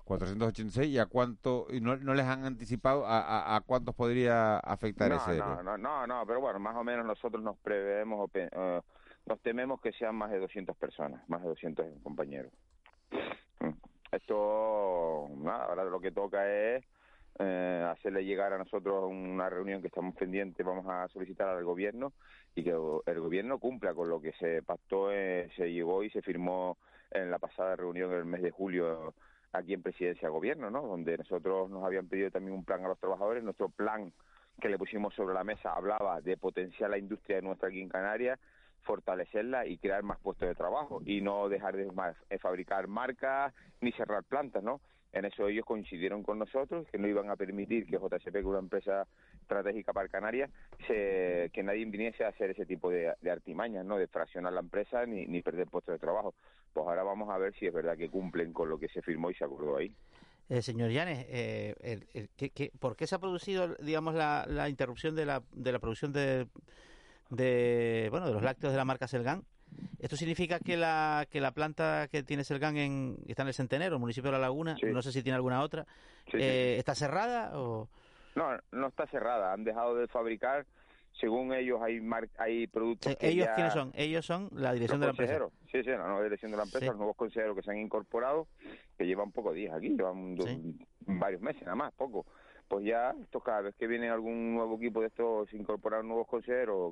[0.05, 5.11] 486 y a cuánto y no, no les han anticipado a, a, cuántos podría afectar
[5.13, 8.81] ese no no no no pero bueno más o menos nosotros nos prevemos uh,
[9.25, 12.51] nos tememos que sean más de 200 personas, más de 200 compañeros.
[13.59, 13.71] Mm.
[14.11, 16.83] Esto, nada, ahora lo que toca es
[17.39, 22.13] eh, hacerle llegar a nosotros una reunión que estamos pendientes, vamos a solicitar al gobierno
[22.53, 26.21] y que el gobierno cumpla con lo que se pactó, eh, se llegó y se
[26.21, 26.77] firmó
[27.09, 29.15] en la pasada reunión del mes de julio
[29.51, 30.81] aquí en Presidencia Gobierno, ¿no?
[30.81, 33.43] Donde nosotros nos habían pedido también un plan a los trabajadores.
[33.43, 34.11] Nuestro plan
[34.59, 37.89] que le pusimos sobre la mesa hablaba de potenciar la industria de nuestra aquí en
[37.89, 38.39] Canarias,
[38.83, 41.91] fortalecerla y crear más puestos de trabajo y no dejar de
[42.29, 44.81] eh, fabricar marcas ni cerrar plantas, ¿no?
[45.13, 48.45] En eso ellos coincidieron con nosotros, que no iban a permitir que JSP, que es
[48.45, 49.05] una empresa
[49.41, 50.49] estratégica para Canarias,
[50.87, 53.97] se, que nadie viniese a hacer ese tipo de, artimañas, ¿no?
[53.97, 56.33] De fraccionar la empresa ni, ni perder puestos de trabajo.
[56.73, 59.29] Pues ahora vamos a ver si es verdad que cumplen con lo que se firmó
[59.29, 59.93] y se acordó ahí.
[60.49, 61.75] Eh, señor Llanes, eh,
[62.79, 66.47] por qué se ha producido, digamos, la, la interrupción de la, de la producción de
[67.29, 69.43] de, bueno, de los lácteos de la marca Selgan.
[69.99, 73.95] ¿Esto significa que la, que la planta que tiene Selgan en, está en el Centenero,
[73.95, 75.85] el municipio de La Laguna, no sé si tiene alguna otra,
[76.33, 77.89] eh, ¿está cerrada o...?
[78.35, 79.53] No, no está cerrada.
[79.53, 80.65] Han dejado de fabricar.
[81.19, 82.01] Según ellos, hay
[82.39, 83.15] hay productos.
[83.19, 83.91] ¿Ellos quiénes son?
[83.93, 85.45] Ellos son la dirección de la empresa.
[85.71, 88.47] Sí, sí, la nueva dirección de la empresa, los nuevos consejeros que se han incorporado,
[88.97, 90.35] que llevan pocos días aquí, llevan
[91.05, 92.25] varios meses nada más, poco
[92.73, 96.27] pues ya esto cada vez que viene algún nuevo equipo de estos se incorporan nuevos
[96.27, 96.91] consejeros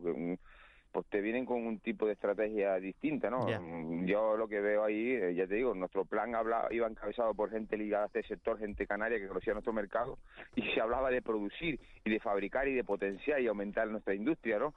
[0.91, 3.39] pues te vienen con un tipo de estrategia distinta, ¿no?
[3.39, 7.33] Mm, yo lo que veo ahí, eh, ya te digo, nuestro plan habla, iba encabezado
[7.33, 10.17] por gente ligada a este sector, gente canaria que conocía nuestro mercado,
[10.55, 14.59] y se hablaba de producir y de fabricar y de potenciar y aumentar nuestra industria,
[14.59, 14.73] ¿no?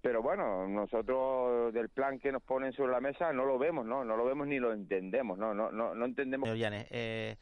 [0.00, 4.02] Pero bueno, nosotros del plan que nos ponen sobre la mesa no lo vemos, ¿no?
[4.04, 5.54] No lo vemos ni lo entendemos, ¿no?
[5.54, 6.48] No, no, no entendemos.
[6.90, 7.36] eh,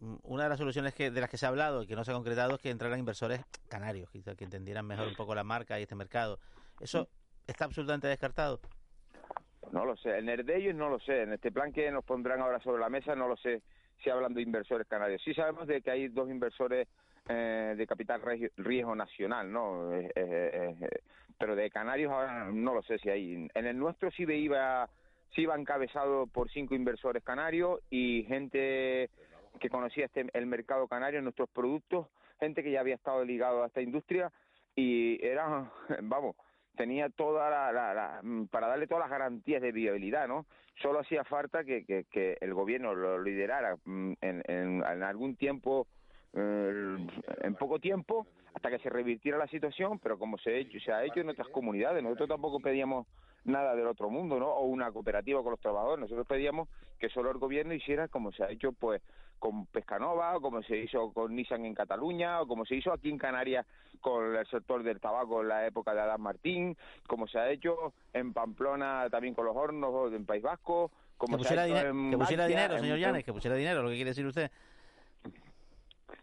[0.00, 2.10] una de las soluciones que, de las que se ha hablado y que no se
[2.10, 5.78] ha concretado es que entraran inversores canarios, que, que entendieran mejor un poco la marca
[5.78, 6.38] y este mercado.
[6.80, 7.08] ¿Eso
[7.46, 8.60] está absolutamente descartado?
[9.72, 10.18] No lo sé.
[10.18, 11.22] En el de ellos no lo sé.
[11.22, 13.62] En este plan que nos pondrán ahora sobre la mesa no lo sé
[14.02, 15.20] si hablan de inversores canarios.
[15.24, 16.86] Sí sabemos de que hay dos inversores
[17.28, 18.22] eh, de capital
[18.56, 19.90] riesgo nacional, ¿no?
[21.38, 23.48] pero de Canarios ahora no lo sé si hay.
[23.54, 24.88] En el nuestro sí iba,
[25.34, 29.10] sí iba encabezado por cinco inversores canarios y gente
[29.58, 32.08] que conocía este, el mercado canario, nuestros productos,
[32.40, 34.32] gente que ya había estado ligado a esta industria
[34.74, 35.70] y era,
[36.02, 36.36] vamos,
[36.76, 40.46] tenía toda la, mm, para darle todas las garantías de viabilidad, ¿no?
[40.80, 45.88] Solo hacía falta que, que, el gobierno lo liderara mm, en, en, algún tiempo,
[46.32, 46.96] eh,
[47.42, 50.92] en poco tiempo, hasta que se revirtiera la situación, pero como se, ha hecho, se
[50.92, 53.06] ha hecho en otras comunidades, nosotros tampoco pedíamos
[53.44, 54.48] nada del otro mundo, ¿no?
[54.48, 56.68] O una cooperativa con los trabajadores, nosotros pedíamos
[56.98, 59.02] que solo el gobierno hiciera como se ha hecho, pues,
[59.38, 63.08] con Pescanova, o como se hizo con Nissan en Cataluña, o como se hizo aquí
[63.10, 63.66] en Canarias
[64.00, 67.92] con el sector del tabaco en la época de Adán Martín, como se ha hecho
[68.12, 72.78] en Pamplona también con los hornos en País Vasco, como que pusiera, que pusiera dinero,
[72.78, 74.50] señor Llanes, que pusiera dinero, lo que quiere decir usted.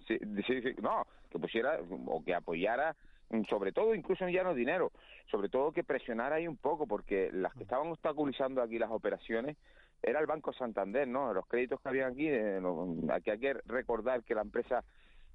[0.08, 2.95] Sí, sí, sí, no, que pusiera o que apoyara
[3.49, 4.91] sobre todo incluso ya no dinero,
[5.30, 9.58] sobre todo que presionara ahí un poco, porque las que estaban obstaculizando aquí las operaciones
[10.05, 11.33] era el Banco Santander, ¿no?
[11.33, 12.61] Los créditos que habían aquí, eh,
[13.11, 14.83] aquí hay que recordar que la empresa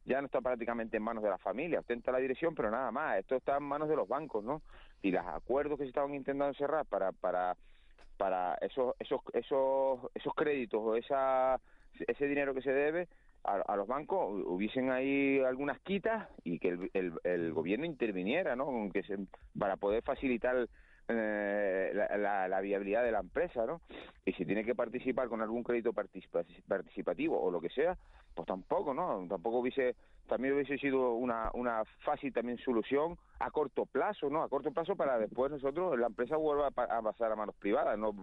[0.04, 3.18] ya no está prácticamente en manos de la familia, ostenta la dirección, pero nada más,
[3.18, 4.62] esto está en manos de los bancos, ¿no?
[5.02, 7.56] Y los acuerdos que se estaban intentando cerrar para para
[8.16, 11.60] para esos esos esos esos créditos o esa
[12.06, 13.08] ese dinero que se debe
[13.44, 18.90] a, los bancos hubiesen ahí algunas quitas y que el, gobierno interviniera, ¿no?
[19.58, 20.68] Para poder facilitar
[21.12, 23.80] eh, la, viabilidad de la empresa, ¿no?
[24.24, 27.96] Y si tiene que participar con algún crédito participativo o lo que sea,
[28.34, 29.26] pues tampoco, ¿no?
[29.28, 29.96] Tampoco hubiese,
[30.28, 31.50] también hubiese sido una,
[32.04, 34.42] fácil también solución a corto plazo, ¿no?
[34.42, 38.14] A corto plazo para después nosotros, la empresa vuelva a, pasar a manos privadas, no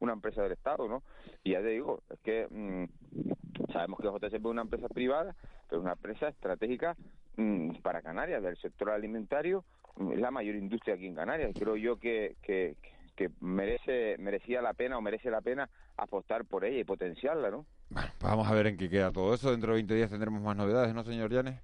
[0.00, 1.02] una empresa del Estado, ¿no?
[1.44, 5.36] Y ya te digo, es que mm, sabemos que JCP es una empresa privada,
[5.68, 6.96] pero una empresa estratégica
[7.36, 9.64] mm, para Canarias, del sector alimentario,
[9.98, 11.52] la mayor industria aquí en Canarias.
[11.58, 12.76] Creo yo que, que,
[13.16, 17.66] que merece merecía la pena o merece la pena apostar por ella y potenciarla, ¿no?
[17.90, 19.50] Bueno, vamos a ver en qué queda todo eso.
[19.50, 21.60] Dentro de 20 días tendremos más novedades, ¿no, señor Llanes?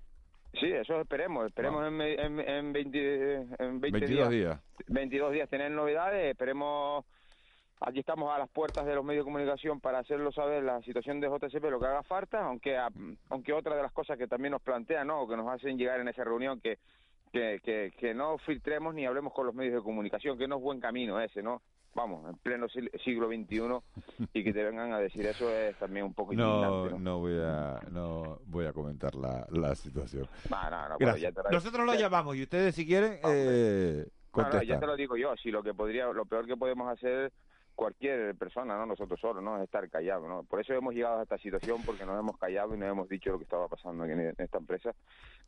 [0.55, 1.47] Sí, eso esperemos.
[1.47, 6.31] Esperemos en, en, en, 20, en 22 días, 22 días tener novedades.
[6.31, 7.05] Esperemos.
[7.81, 11.21] Aquí estamos a las puertas de los medios de comunicación para hacerlo saber la situación
[11.21, 12.77] de JCP, lo que haga falta, aunque
[13.29, 15.21] aunque otra de las cosas que también nos plantean, ¿no?
[15.21, 16.79] O que nos hacen llegar en esa reunión que
[17.33, 20.81] que, que, no filtremos ni hablemos con los medios de comunicación, que no es buen
[20.81, 21.62] camino ese, ¿no?
[21.95, 26.14] Vamos, en pleno siglo XXI y que te vengan a decir eso es también un
[26.14, 27.19] poco no, ¿no?
[27.19, 30.29] voy a no voy a comentar la, la situación.
[31.51, 34.07] Nosotros lo llamamos y ustedes si quieren eh,
[34.64, 37.33] ya te lo digo yo, si lo que podría lo peor que podemos hacer
[37.79, 40.43] cualquier persona, no nosotros solos, no es estar callados, ¿no?
[40.43, 43.31] Por eso hemos llegado a esta situación porque nos hemos callado y nos hemos dicho
[43.31, 44.93] lo que estaba pasando en esta empresa.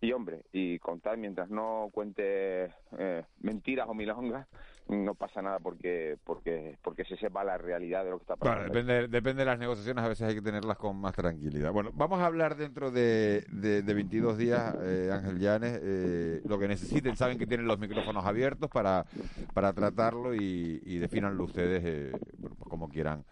[0.00, 4.46] Y hombre, y contar mientras no cuente eh, mentiras o milongas,
[4.90, 8.64] no pasa nada porque porque porque se sepa la realidad de lo que está pasando.
[8.64, 11.72] depende, depende de las negociaciones, a veces hay que tenerlas con más tranquilidad.
[11.72, 16.68] Bueno, vamos a hablar dentro de, de, 22 días, eh, Ángel Llanes, eh, lo que
[16.68, 19.06] necesiten, saben que tienen los micrófonos abiertos para,
[19.54, 23.24] para tratarlo y, y definanlo ustedes eh, pues como quieran.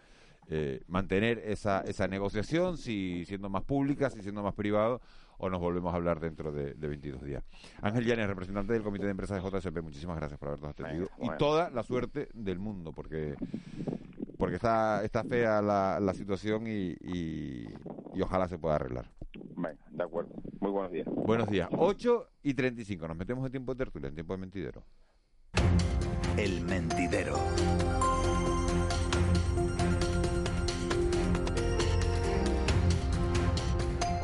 [0.87, 5.01] mantener esa, esa negociación, si siendo más pública, si siendo más privado,
[5.39, 7.43] o nos volvemos a hablar dentro de, 22 días.
[7.81, 11.09] Ángel Llanes, representante del Comité de Empresas de JSP, muchísimas gracias por habernos atendido.
[11.21, 13.35] Y toda la suerte del mundo, porque
[14.37, 17.67] porque está, está fea la, la situación y, y,
[18.21, 19.05] ojalá se pueda arreglar.
[19.55, 20.31] Venga, de acuerdo.
[20.61, 21.07] Muy buenos días.
[21.07, 21.69] Buenos días.
[21.71, 23.07] 8 y 35.
[23.07, 24.83] Nos metemos en tiempo de tertulia, en tiempo de mentidero.
[26.37, 27.35] El mentidero.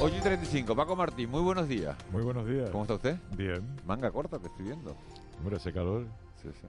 [0.06, 1.98] 8 y 35, Paco Martín, muy buenos días.
[2.12, 2.70] Muy buenos días.
[2.70, 3.18] ¿Cómo está usted?
[3.36, 3.66] Bien.
[3.88, 4.96] Manga corta, te estoy viendo.
[5.40, 6.06] Hombre, ese calor.
[6.44, 6.68] Sí, sí.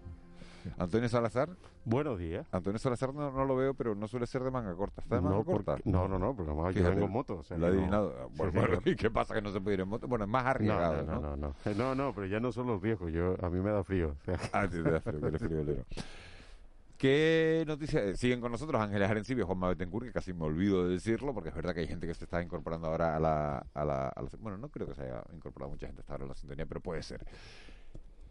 [0.78, 1.50] Antonio Salazar.
[1.84, 2.46] Buenos días.
[2.50, 5.02] Antonio Salazar no, no, lo veo, pero no suele ser de manga corta.
[5.02, 5.76] ¿Está de manga corta?
[5.84, 7.42] no, no, no, porque además yo vengo en moto.
[7.58, 8.30] lo ha adivinado.
[8.36, 10.08] Bueno, ¿y qué pasa que no se puede ir en moto?
[10.08, 11.20] Bueno, es más arriesgado, ¿no?
[11.20, 11.74] No, no, no.
[11.76, 13.12] No, no, pero ya no son los viejos.
[13.12, 14.16] Yo, a mí me da frío.
[14.54, 15.84] ah, sí, te da frío, que eres friolero.
[16.98, 18.02] ¿Qué noticias?
[18.02, 21.50] Eh, siguen con nosotros Ángeles Arencibio, Juan Betancourt, que casi me olvido de decirlo, porque
[21.50, 24.56] es verdad que hay gente que se está incorporando ahora a la, a la, Bueno,
[24.56, 27.02] no creo que se haya incorporado mucha gente hasta ahora a la sintonía, pero puede
[27.02, 27.24] ser.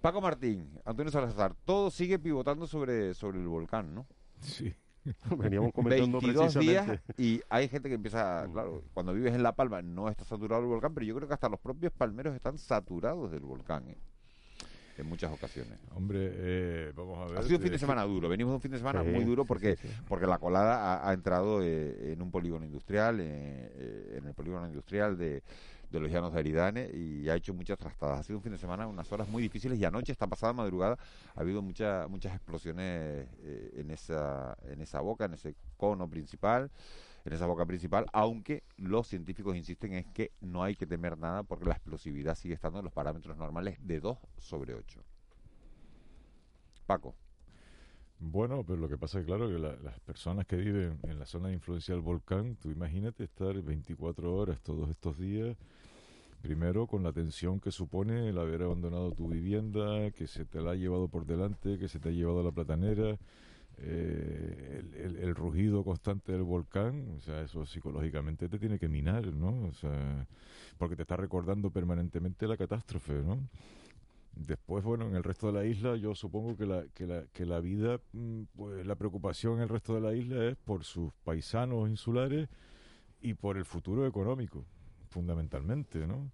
[0.01, 4.07] Paco Martín, Antonio Salazar, todo sigue pivotando sobre, sobre el volcán, ¿no?
[4.39, 4.73] Sí.
[5.37, 9.83] Veníamos comentando 22 días y hay gente que empieza, claro, cuando vives en La Palma
[9.83, 13.31] no está saturado el volcán, pero yo creo que hasta los propios palmeros están saturados
[13.31, 13.87] del volcán.
[13.89, 13.97] ¿eh?
[14.97, 15.79] En muchas ocasiones.
[15.95, 17.37] Hombre, eh, vamos a ver.
[17.39, 18.29] Ha sido un fin de semana duro.
[18.29, 19.77] Venimos de un fin de semana muy duro porque
[20.07, 25.17] porque la colada ha, entrado eh, en un polígono industrial, eh, en el polígono industrial
[25.17, 25.43] de
[25.95, 28.19] de los llanos de Aridane y ha hecho muchas trastadas.
[28.19, 30.97] Ha sido un fin de semana, unas horas muy difíciles y anoche, esta pasada madrugada,
[31.35, 36.69] ha habido muchas muchas explosiones eh, en, esa, en esa boca, en ese cono principal,
[37.25, 41.43] en esa boca principal, aunque los científicos insisten en que no hay que temer nada
[41.43, 45.03] porque la explosividad sigue estando en los parámetros normales de 2 sobre 8.
[46.85, 47.15] Paco.
[48.19, 51.49] Bueno, pero lo que pasa es claro que las personas que viven en la zona
[51.49, 55.57] de influencia del volcán, tú imagínate estar 24 horas todos estos días
[56.45, 60.73] Primero, con la tensión que supone el haber abandonado tu vivienda, que se te la
[60.73, 63.17] ha llevado por delante, que se te ha llevado la platanera,
[63.77, 64.83] eh,
[65.21, 69.67] el, rugido constante del volcán, o sea, eso psicológicamente te tiene que minar, ¿no?
[69.67, 70.27] O sea,
[70.77, 73.39] porque te está recordando permanentemente la catástrofe, ¿no?
[74.35, 77.45] Después, bueno, en el resto de la isla, yo supongo que la, que la, que
[77.45, 81.13] la vida, mm, pues la preocupación en el resto de la isla es por sus
[81.23, 82.49] paisanos insulares
[83.21, 84.65] y por el futuro económico
[85.09, 86.29] fundamentalmente, ¿no?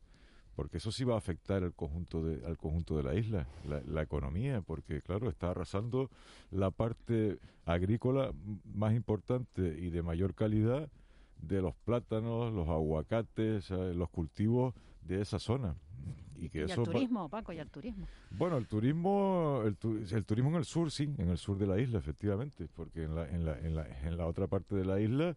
[0.62, 4.03] Porque eso sí va a afectar al conjunto de, al conjunto de la isla, la,
[4.03, 6.12] economía, porque claro, está arrasando
[6.51, 8.32] la parte agrícola
[8.76, 10.88] más importante y de mayor calidad
[11.41, 15.74] de los plátanos, los aguacates, los cultivos de esa zona.
[16.38, 18.05] Y, que eso el turismo, Paco, y el turismo.
[18.30, 19.76] Bueno, el turismo, el,
[20.12, 23.16] el, turismo en el sur, sí, en el sur de la isla, efectivamente, porque en
[23.16, 25.36] la, en la, en la, en la otra parte de la isla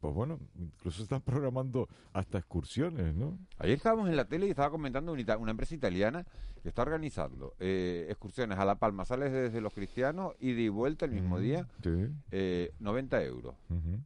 [0.00, 3.38] pues bueno, incluso están programando hasta excursiones, ¿no?
[3.58, 6.24] Ayer estábamos en la tele y estaba comentando una, una empresa italiana
[6.62, 11.04] que está organizando eh, excursiones a La Palma, sales desde los cristianos y de vuelta
[11.06, 11.66] el mismo día,
[12.30, 13.54] eh, 90 euros.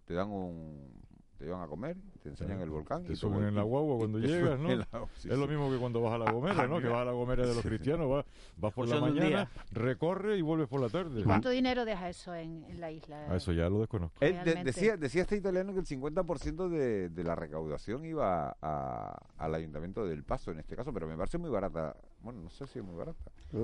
[0.06, 1.04] Te dan un
[1.38, 3.04] te llevan a comer, te enseñan el volcán.
[3.04, 4.72] Te suben en la guagua cuando llegas, ¿no?
[4.72, 6.80] es lo mismo que cuando vas a la Gomera, ¿no?
[6.80, 8.24] que vas a la Gomera de los cristianos, vas,
[8.56, 11.22] vas por la mañana, recorre y vuelves por la tarde.
[11.22, 13.30] ¿Cuánto dinero deja eso en, la isla?
[13.30, 14.18] A eso ya lo desconozco.
[14.20, 20.06] decía, decía este italiano que el 50% de, de la recaudación iba a, al Ayuntamiento
[20.06, 21.94] del Paso, en este caso, pero me parece muy barata.
[22.22, 23.18] Bueno, no sé si es muy barata.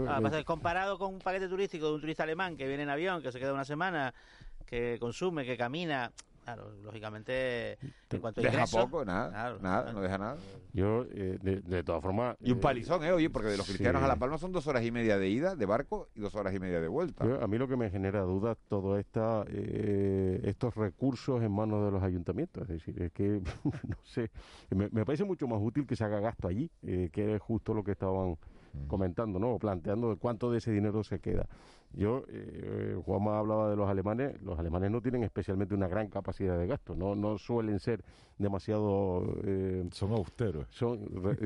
[0.07, 3.23] Ah, pues, comparado con un paquete turístico de un turista alemán que viene en avión,
[3.23, 4.13] que se queda una semana,
[4.67, 6.13] que consume, que camina,
[6.45, 7.79] Claro, lógicamente,
[8.11, 10.37] en cuanto a Deja poco, nada, nada, no deja nada.
[10.73, 12.37] Yo, eh, de, todas formas...
[12.41, 13.13] Y un eh, palizón, ¿eh?
[13.13, 15.55] Oye, porque de los cristianos a La Palma son dos horas y media de ida
[15.55, 17.25] de barco y dos horas y media de vuelta.
[17.41, 21.91] a mí lo que me genera dudas todo esta, eh, estos recursos en manos de
[21.91, 22.63] los ayuntamientos.
[22.63, 24.31] Es decir, es que, no sé,
[24.71, 27.85] me, me, parece mucho más útil que se haga gasto allí, que es justo lo
[27.85, 28.37] que estaban
[28.87, 29.59] comentando, ¿no?
[29.59, 31.47] planteando cuánto de ese dinero se queda.
[31.93, 36.57] Yo, eh, Juanma hablaba de los alemanes, los alemanes no tienen especialmente una gran capacidad
[36.57, 38.05] de gasto, no, no suelen ser
[38.39, 39.25] demasiado...
[39.45, 40.67] Eh, son austeros.
[40.71, 41.01] Son,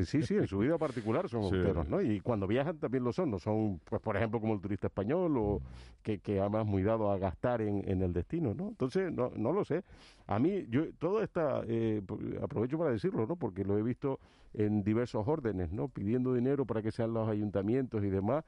[0.04, 2.02] sí, sí, en su vida particular son austeros, ¿no?
[2.02, 5.34] Y cuando viajan también lo son, no son, pues por ejemplo, como el turista español
[5.38, 5.62] o
[6.02, 8.68] que, que además muy dado a gastar en, en el destino, ¿no?
[8.68, 9.82] Entonces, no, no lo sé.
[10.26, 12.02] A mí, yo, todo está, eh,
[12.42, 13.36] aprovecho para decirlo, ¿no?
[13.36, 14.20] Porque lo he visto
[14.52, 15.88] en diversos órdenes, ¿no?
[15.88, 18.44] Pidiendo dinero para que sean los ayuntamientos y demás.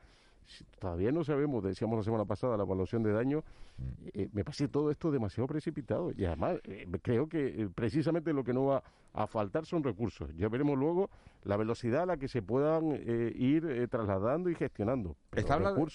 [0.78, 3.44] Todavía no sabemos, decíamos la semana pasada, la evaluación de daño.
[3.78, 4.08] Mm.
[4.14, 6.12] Eh, me parece todo esto demasiado precipitado.
[6.16, 8.82] Y además, eh, creo que precisamente lo que no va
[9.12, 10.30] a faltar son recursos.
[10.36, 11.10] Ya veremos luego
[11.44, 12.92] la velocidad a la que se puedan
[13.36, 15.16] ir trasladando y gestionando.
[15.32, 15.86] ¿Está hablando,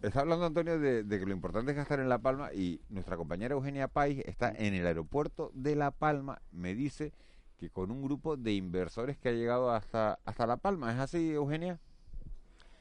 [0.00, 3.54] Está hablando Antonio de, que lo importante es gastar en La Palma y nuestra compañera
[3.54, 7.12] Eugenia Pais está en el aeropuerto de La Palma, me dice
[7.56, 10.92] que con un grupo de inversores que ha llegado hasta, hasta La Palma.
[10.92, 11.80] ¿Es así, Eugenia?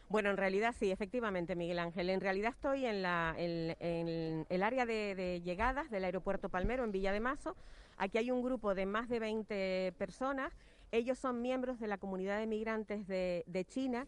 [0.09, 2.09] Bueno, en realidad sí, efectivamente, Miguel Ángel.
[2.09, 7.11] En realidad estoy en, la, en, el área de, llegadas del aeropuerto Palmero, en Villa
[7.11, 7.55] de Mazo.
[7.97, 10.53] Aquí hay un grupo de más de 20 personas.
[10.91, 14.07] Ellos son miembros de la comunidad de migrantes de, de China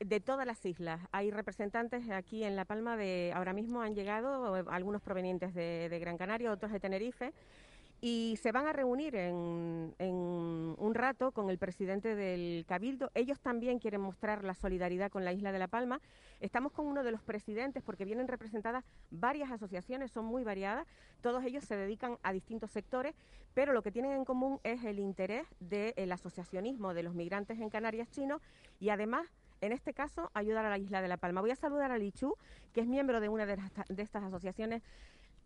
[0.00, 1.00] de todas las islas.
[1.12, 6.16] Hay representantes aquí en La Palma de, ahora mismo han llegado algunos provenientes de, Gran
[6.16, 7.32] Canaria, otros de Tenerife,
[8.00, 13.10] y se van a reunir en, un rato con el presidente del Cabildo.
[13.14, 16.00] Ellos también quieren mostrar la solidaridad con la isla de La Palma.
[16.40, 20.86] Estamos con uno de los presidentes porque vienen representadas varias asociaciones, son muy variadas.
[21.20, 23.14] Todos ellos se dedican a distintos sectores,
[23.52, 27.68] pero lo que tienen en común es el interés del asociacionismo de los migrantes en
[27.68, 28.40] Canarias chinos
[28.78, 29.26] y además
[29.60, 31.40] en este caso, ayudar a la isla de La Palma.
[31.40, 32.34] Voy a saludar a Li Chu,
[32.72, 33.58] que es miembro de una de,
[33.98, 34.82] estas asociaciones.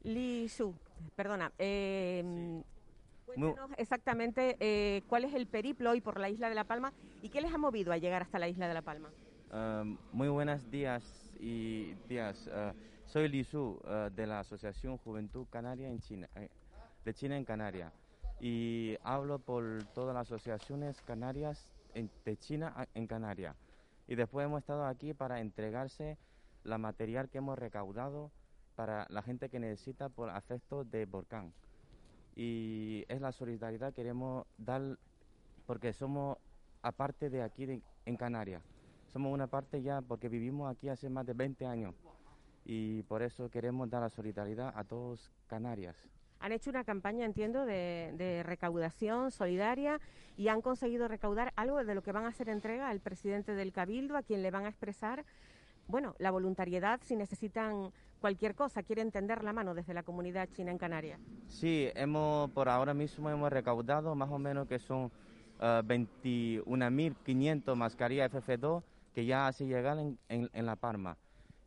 [0.05, 0.75] Li Chu,
[1.17, 1.51] perdona.
[1.59, 2.63] Eh,
[3.27, 6.93] Cuéntanos exactamente eh, cuál es el periplo hoy por la isla de La Palma
[7.23, 9.11] y qué les ha movido a llegar hasta la isla de La Palma.
[9.53, 12.47] Um, muy buenos días y días.
[12.49, 12.73] Uh,
[13.07, 16.49] soy Li Su uh, de la Asociación Juventud Canaria en China, eh,
[17.05, 17.93] de China en Canaria
[18.41, 23.55] y hablo por todas las asociaciones canarias de China en Canaria.
[24.07, 26.19] Y después hemos estado aquí para entregarse
[26.65, 28.31] la material que hemos recaudado
[28.75, 31.53] para la gente que necesita por afecto de volcán.
[32.37, 34.99] Y es la solidaridad que queremos dar
[35.67, 36.39] porque somos
[36.83, 38.63] aparte de aquí en Canarias.
[39.13, 41.95] Somos una parte ya porque vivimos aquí hace más de 20 años
[42.65, 45.97] y por eso queremos dar la solidaridad a todos Canarias.
[46.41, 50.01] Han hecho una campaña, entiendo, de, recaudación solidaria
[50.37, 53.73] y han conseguido recaudar algo de lo que van a hacer entrega al presidente del
[53.73, 55.25] Cabildo, a quien le van a expresar,
[55.87, 57.93] bueno, la voluntariedad si necesitan
[58.25, 61.21] cualquier cosa, quieren tender la mano desde la comunidad china en Canarias.
[61.47, 65.13] Sí, hemos, por ahora mismo hemos recaudado más o menos que son
[65.61, 68.83] 21.500 eh, mascarillas FF2
[69.15, 70.19] que ya se llegar en,
[70.55, 71.19] La Palma.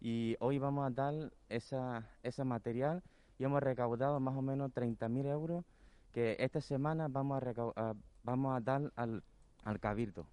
[0.02, 3.04] Y hoy vamos a dar ese material
[3.38, 5.64] y hemos recaudado más o menos 30.000 euros
[6.12, 7.40] que esta semana vamos
[7.76, 7.94] a,
[8.24, 9.22] vamos a dar al,
[9.64, 10.26] al Cabildo.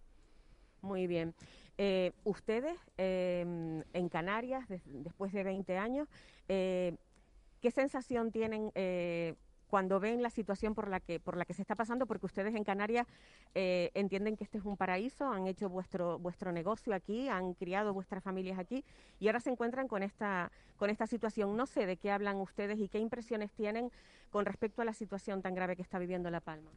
[0.85, 1.35] Muy bien.
[1.79, 6.09] Eh, ustedes em, en Canarias, después de 20 años,
[6.49, 6.95] eh,
[7.61, 9.35] ¿qué sensación tienen eh,
[9.67, 12.55] cuando ven la situación por la que por la que se está pasando, porque ustedes
[12.55, 13.07] en Canarias
[13.55, 17.95] eh, entienden que este es un paraíso, han hecho vuestro vuestro negocio aquí, han criado
[17.95, 18.85] vuestras familias aquí
[19.19, 21.57] y ahora se encuentran con esta con esta situación.
[21.57, 23.91] No sé de qué hablan ustedes y qué impresiones tienen
[24.31, 26.71] con respecto a la situación tan grave que está viviendo La Palma.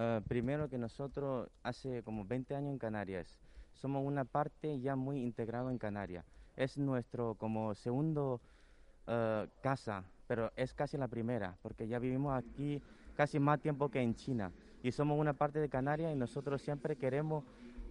[0.00, 3.36] Ah, primero que nosotros hace como 20 años en Canarias
[3.72, 6.24] somos una parte ya muy integrada en Canarias.
[6.54, 8.40] Es nuestro como segundo
[9.08, 12.80] ah, casa pero es casi la primera, porque ya vivimos aquí
[13.16, 14.52] casi más tiempo que en China
[14.84, 17.42] y somos una parte de Canarias y nosotros siempre queremos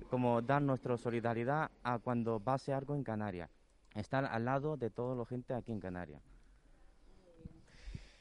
[0.09, 3.49] como dar nuestra solidaridad a cuando pase algo en Canarias,
[3.95, 6.21] estar al lado de toda la gente aquí en Canarias.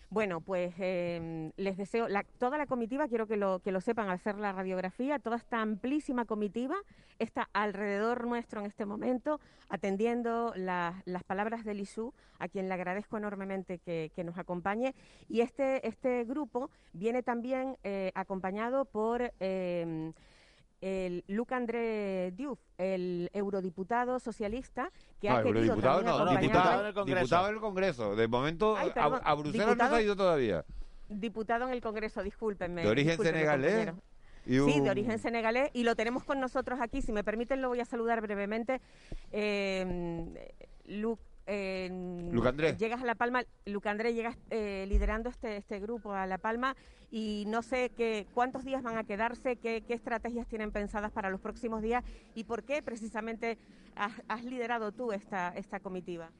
[0.08, 2.06] Bueno, pues em, les deseo,
[2.38, 5.60] toda la comitiva, quiero que lo, que lo sepan al hacer la radiografía, toda esta
[5.60, 6.76] amplísima comitiva
[7.18, 13.16] está alrededor nuestro en este momento, atendiendo las palabras de Lisú, a quien le agradezco
[13.16, 14.94] enormemente que, nos acompañe.
[15.28, 19.32] Y este, este grupo viene también eh, acompañado por...
[19.40, 20.12] Eh,
[20.80, 26.94] el Luc André Diouf, el eurodiputado socialista que ha querido eurodiputado no, diputado, en el
[26.94, 27.20] Congreso.
[27.20, 28.16] diputado en el Congreso.
[28.16, 30.64] De momento a, Bruselas no se ha ido todavía.
[31.08, 32.82] Diputado en el Congreso, discúlpenme.
[32.82, 33.92] De origen senegalés.
[34.44, 37.02] Sí, de origen senegalés y lo tenemos con nosotros aquí.
[37.02, 38.80] Si me permiten, lo voy a saludar brevemente.
[39.32, 40.54] Eh,
[40.84, 41.18] Luc
[42.76, 46.76] Llegas a La Palma, Lucandré llegas eh, liderando este, este grupo a La Palma
[47.10, 51.40] y no sé qué, cuántos días van a quedarse, qué, estrategias tienen pensadas para los
[51.40, 53.58] próximos días y por qué precisamente
[53.94, 56.30] has, liderado tú esta, esta comitiva.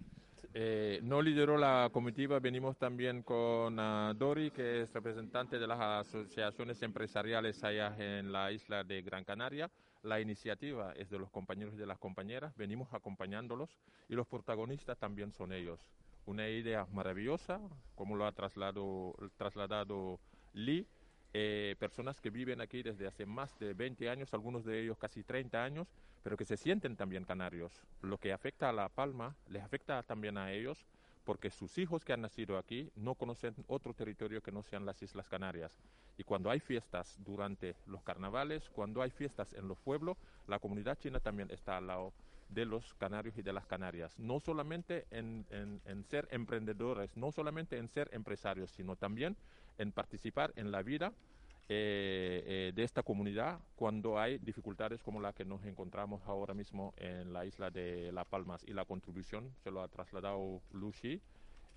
[0.55, 5.79] Eh, no lideró la comitiva, venimos también con uh, Dori, que es representante de las
[6.07, 9.71] asociaciones empresariales allá en la isla de Gran Canaria.
[10.03, 13.77] La iniciativa es de los compañeros y de las compañeras, venimos acompañándolos
[14.09, 15.81] y los protagonistas también son ellos.
[16.27, 17.61] Una idea maravillosa,
[17.95, 20.19] como lo ha trasladado, trasladado
[20.53, 20.87] Lee,
[21.35, 25.23] eh, personas que viven aquí desde hace más de 20 años, algunos de ellos casi
[25.23, 25.89] 30 años,
[26.23, 27.73] pero que se sienten también canarios.
[28.03, 30.87] Lo que afecta a La Palma les afecta también a ellos
[31.27, 35.03] porque sus hijos que han nacido aquí no conocen otro territorio que no sean las
[35.03, 35.77] Islas Canarias.
[36.16, 40.16] Y cuando hay fiestas durante los carnavales, cuando hay fiestas en los pueblos,
[40.47, 42.12] la comunidad china también está al lado
[42.49, 44.16] de los canarios y de las canarias.
[44.20, 45.45] No solamente en,
[46.09, 49.37] ser emprendedores, no solamente en ser empresarios, sino también
[49.79, 51.12] en participar en la vida
[51.69, 56.95] eh, eh, de esta comunidad cuando hay dificultades como la que nos encontramos ahora mismo
[56.97, 58.64] en la isla de La Palmas.
[58.67, 61.21] Y la contribución se lo ha trasladado Lucy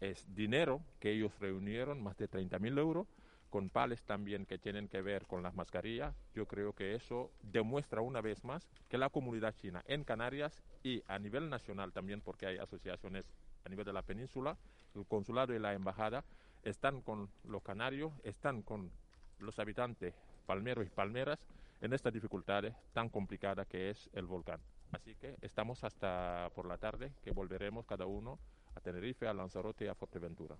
[0.01, 3.07] es dinero que ellos reunieron más de 30 mil euros
[3.49, 6.15] con pales también que tienen que ver con las mascarillas.
[6.35, 11.03] Yo creo que eso demuestra una vez más que la comunidad china en Canarias y
[11.07, 13.25] a nivel nacional también porque hay asociaciones
[13.65, 14.57] a nivel de la península
[14.95, 16.23] el consulado y la embajada
[16.63, 18.91] están con los canarios están con
[19.39, 20.13] los habitantes
[20.45, 21.39] palmeros y palmeras
[21.81, 24.59] en estas dificultades tan complicadas que es el volcán.
[24.91, 28.39] Así que estamos hasta por la tarde, que volveremos cada uno
[28.75, 30.55] a Tenerife, a Lanzarote y a Fuerteventura.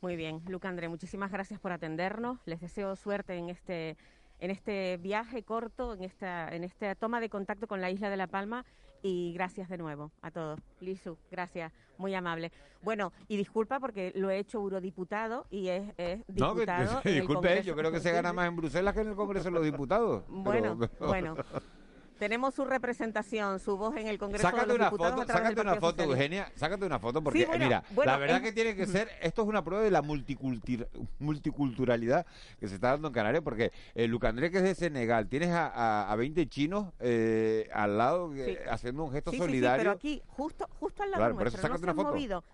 [0.00, 2.40] Muy bien, Luca André, muchísimas gracias por atendernos.
[2.46, 3.96] Les deseo suerte en este
[4.40, 8.16] en este viaje corto, en esta, en esta toma de contacto con la isla de
[8.16, 8.64] La Palma
[9.02, 10.60] y gracias de nuevo a todos.
[10.80, 12.52] Lisu, gracias, muy amable.
[12.82, 15.82] Bueno, y disculpa porque lo he hecho eurodiputado y es,
[16.28, 17.00] diputado.
[17.04, 19.50] No, disculpe, yo creo que se gana más en Bruselas que en el Congreso de
[19.52, 20.24] los Diputados.
[20.28, 21.36] Bueno, bueno.
[22.22, 25.60] tenemos su representación, su voz en el Congreso sácate de los una Diputados Foto, sácate
[25.60, 29.08] una foto, Eugenia, sácate una foto, porque mira, la verdad eh, que tiene que ser,
[29.20, 32.24] esto es una prueba de la multiculturalidad
[32.60, 35.66] que se está dando en Canarias, porque eh, Lucandré, que es de Senegal, tienes a,
[35.66, 39.80] a, a 20 chinos eh, al lado eh, haciendo un gesto sí, solidario.
[39.80, 42.04] pero aquí, justo, justo al lado claro, nuestro, por eso se foto.
[42.04, 42.44] movido.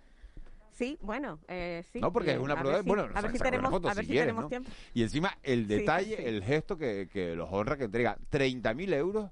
[0.78, 2.00] Sí, bueno, eh, sí.
[2.00, 2.80] No, porque es eh, una prueba.
[2.82, 4.70] bueno, a ver si tenemos, foto, a ver tenemos tiempo.
[4.94, 9.30] Y encima el detalle, el gesto que, que, los honra, que entrega 30.000 euros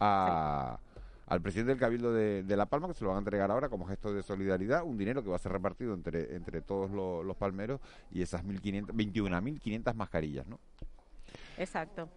[0.00, 0.78] a,
[1.26, 3.68] al presidente del Cabildo de, de, La Palma, que se lo van a entregar ahora
[3.68, 7.24] como gesto de solidaridad, un dinero que va a ser repartido entre, entre todos los,
[7.24, 7.80] los palmeros
[8.12, 10.60] y esas 21.500 mascarillas, ¿no?
[11.58, 12.08] Exacto.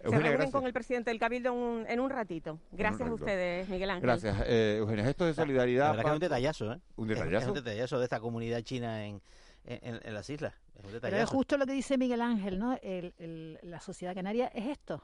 [0.00, 0.52] Eugenia, se reúnen gracias.
[0.52, 2.60] con el presidente del Cabildo un, en un ratito.
[2.72, 3.24] Gracias un ratito.
[3.24, 4.02] a ustedes, Miguel Ángel.
[4.02, 5.08] Gracias, eh, Eugenia.
[5.08, 5.98] Esto de solidaridad.
[5.98, 6.80] Es un detallazo, ¿eh?
[6.96, 7.36] Un detallazo.
[7.38, 9.20] Es un detallazo de esta comunidad china en,
[9.64, 10.54] en, en las islas.
[10.78, 11.10] Es un detallazo.
[11.10, 12.78] Pero es justo lo que dice Miguel Ángel, ¿no?
[12.82, 15.02] El, el, la sociedad canaria es esto.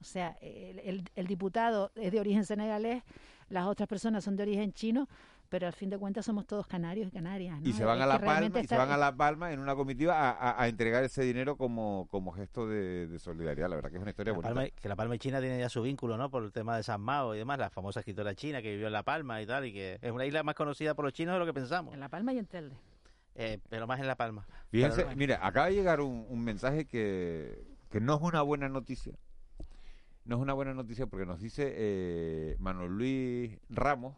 [0.00, 3.02] O sea, el, el, diputado es de origen senegalés,
[3.48, 5.08] las otras personas son de origen chino,
[5.52, 7.60] pero al fin de cuentas somos todos canarios y canarias.
[7.62, 10.38] Y se van, a la palma, y se van a La Palma en una comitiva
[10.58, 13.68] a, entregar ese dinero como, como gesto de, solidaridad.
[13.68, 14.70] La verdad que es una historia bonita.
[14.80, 16.30] Que La Palma y China tiene ya su vínculo, ¿no?
[16.30, 18.94] Por el tema de San Mao y demás, la famosa escritora china que vivió en
[18.94, 21.40] La Palma y tal, y que es una isla más conocida por los chinos de
[21.40, 21.92] lo que pensamos.
[21.92, 22.76] En La Palma y en Telde.
[23.34, 24.46] Eh, pero más en La Palma.
[24.70, 27.66] Fíjense, mira, acaba de llegar un, mensaje que
[28.00, 29.18] no es una buena noticia,
[30.24, 34.14] no es una buena noticia porque nos dice eh, Manuel Luis Ramos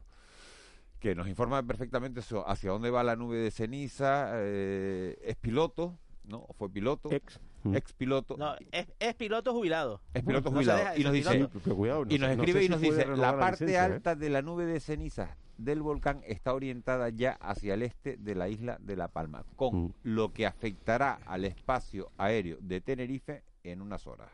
[1.05, 5.99] que nos informa perfectamente eso, hacia dónde va la nube de ceniza, eh, es piloto,
[6.25, 6.47] ¿no?
[6.57, 7.13] Fue piloto.
[7.13, 7.39] Ex.
[7.75, 8.39] Ex piloto.
[8.39, 10.01] No, es, piloto jubilado.
[10.15, 10.97] Es piloto jubilado.
[10.97, 14.31] Y nos dice, sí, cuidado, y nos escribe y nos dice, la parte alta de
[14.31, 18.79] la nube de ceniza del volcán está orientada ya hacia el este de la isla
[18.81, 24.31] de La Palma, con lo que afectará al espacio aéreo de Tenerife en unas horas.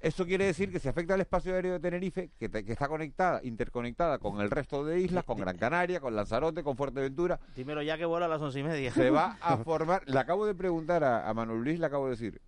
[0.00, 2.88] Eso quiere decir que se afecta el espacio aéreo de Tenerife, que, te, que está
[2.88, 7.38] conectada, interconectada con el resto de islas, con Gran Canaria, con Lanzarote, con Fuerteventura.
[7.54, 8.92] Dímelo ya que vuela a las once y media.
[8.92, 10.02] Se va a formar.
[10.06, 12.40] Le acabo de preguntar a, a Manuel Luis, le acabo de decir,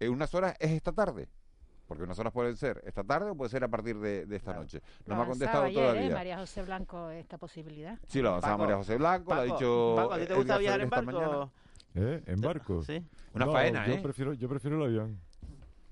[0.00, 1.28] en unas horas es esta tarde.
[1.86, 4.80] Porque unas horas pueden ser esta tarde o puede ser a partir de, esta noche.
[5.06, 5.82] No me ha contestado ayer, ¿eh?
[5.82, 6.06] todavía.
[6.06, 7.98] Eh, María José Blanco esta posibilidad.
[8.06, 9.92] Sí, lo avanzaba María José Blanco, lo ha dicho.
[9.96, 11.52] Paco, ¿a ti te gusta viajar en barco?
[11.94, 12.22] ¿Eh?
[12.26, 12.82] ¿En barco?
[12.82, 13.04] Sí.
[13.34, 14.00] Una no, faena, yo ¿eh?
[14.02, 15.20] Prefiero, yo prefiero el avión.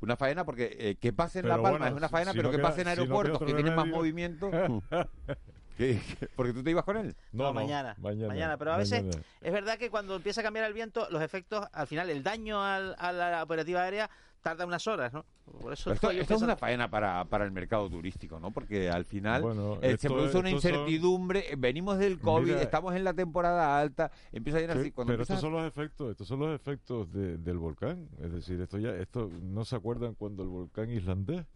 [0.02, 2.38] Una faena porque eh, que pase en pero La Palma bueno, es una faena, si
[2.38, 4.50] pero no que queda, pase en aeropuertos, si no que tienen más movimiento.
[5.76, 6.28] ¿Qué, qué?
[6.34, 7.16] porque tú te ibas con él?
[7.32, 8.56] No, no mañana, mañana, mañana.
[8.58, 9.22] Pero a veces mañana.
[9.40, 12.62] es verdad que cuando empieza a cambiar el viento, los efectos, al final, el daño
[12.62, 14.10] al, a la operativa aérea
[14.42, 15.24] tarda unas horas, ¿no?
[15.72, 18.50] Esto, es una faena para, para, el mercado turístico, ¿no?
[18.50, 23.78] Porque al final eh, se produce una incertidumbre, venimos del COVID, estamos en la temporada
[23.78, 24.90] alta, empieza a llenar así.
[24.90, 28.78] Cuando pero estos son los efectos, estos son los efectos del volcán, es decir, esto
[28.78, 31.46] ya, esto no se acuerdan cuando el volcán islandés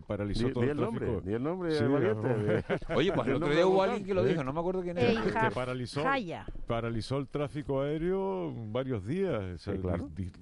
[0.00, 1.04] paralizó todo el, tráfico.
[1.04, 1.70] Nombre, ni el nombre.
[2.94, 5.48] Oye, pues el otro día hubo alguien que lo dijo, no me acuerdo quién era.
[5.48, 6.02] Que paralizó,
[6.66, 9.68] paralizó el tráfico aéreo varios días,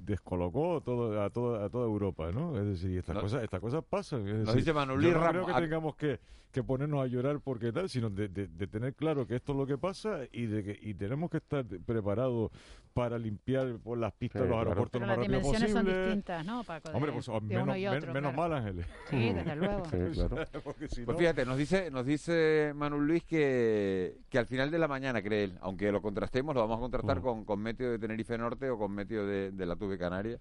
[0.05, 2.59] descolocó todo, a, toda, Europa, ¿no?
[2.59, 4.27] Es decir, estas, cosas, estas cosas pasan.
[4.29, 6.21] Es decir, dice Manolí yo creo que tengamos que
[6.55, 9.67] que ponernos a llorar porque tal, sino de, de, tener claro que esto es lo
[9.67, 12.53] que pasa y de que y tenemos que estar preparados
[12.95, 15.15] para limpiar por las pistas sí, los aeropuertos claro.
[15.15, 15.69] lo más rápido posible.
[15.69, 18.87] Las dimensiones son distintas, ¿no, Hombre, pues, menos, otro, men, mal, Ángeles.
[19.11, 19.83] Sí, desde luego.
[21.05, 25.23] Pues fíjate, nos dice, nos dice Manuel Luis que, que al final de la mañana,
[25.23, 27.23] cree él, aunque lo contrastemos, lo vamos a contrastar mm.
[27.23, 30.39] con, con Meteo de Tenerife Norte o con Meteo de, de la Tuve Canaria.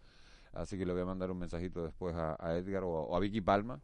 [0.53, 3.19] Así que le voy a mandar un mensajito después a, Edgar o a, o a
[3.19, 3.79] Vicky Palma,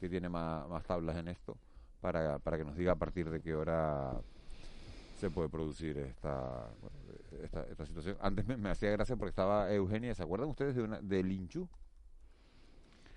[0.00, 1.56] que tiene más, más tablas en esto
[2.00, 4.20] para, para que nos diga a partir de qué hora
[5.18, 6.68] se puede producir esta,
[7.42, 8.16] esta, esta situación.
[8.20, 11.68] Antes me, me, hacía gracia porque estaba Eugenia, ¿se acuerdan ustedes de, una, de Linchu?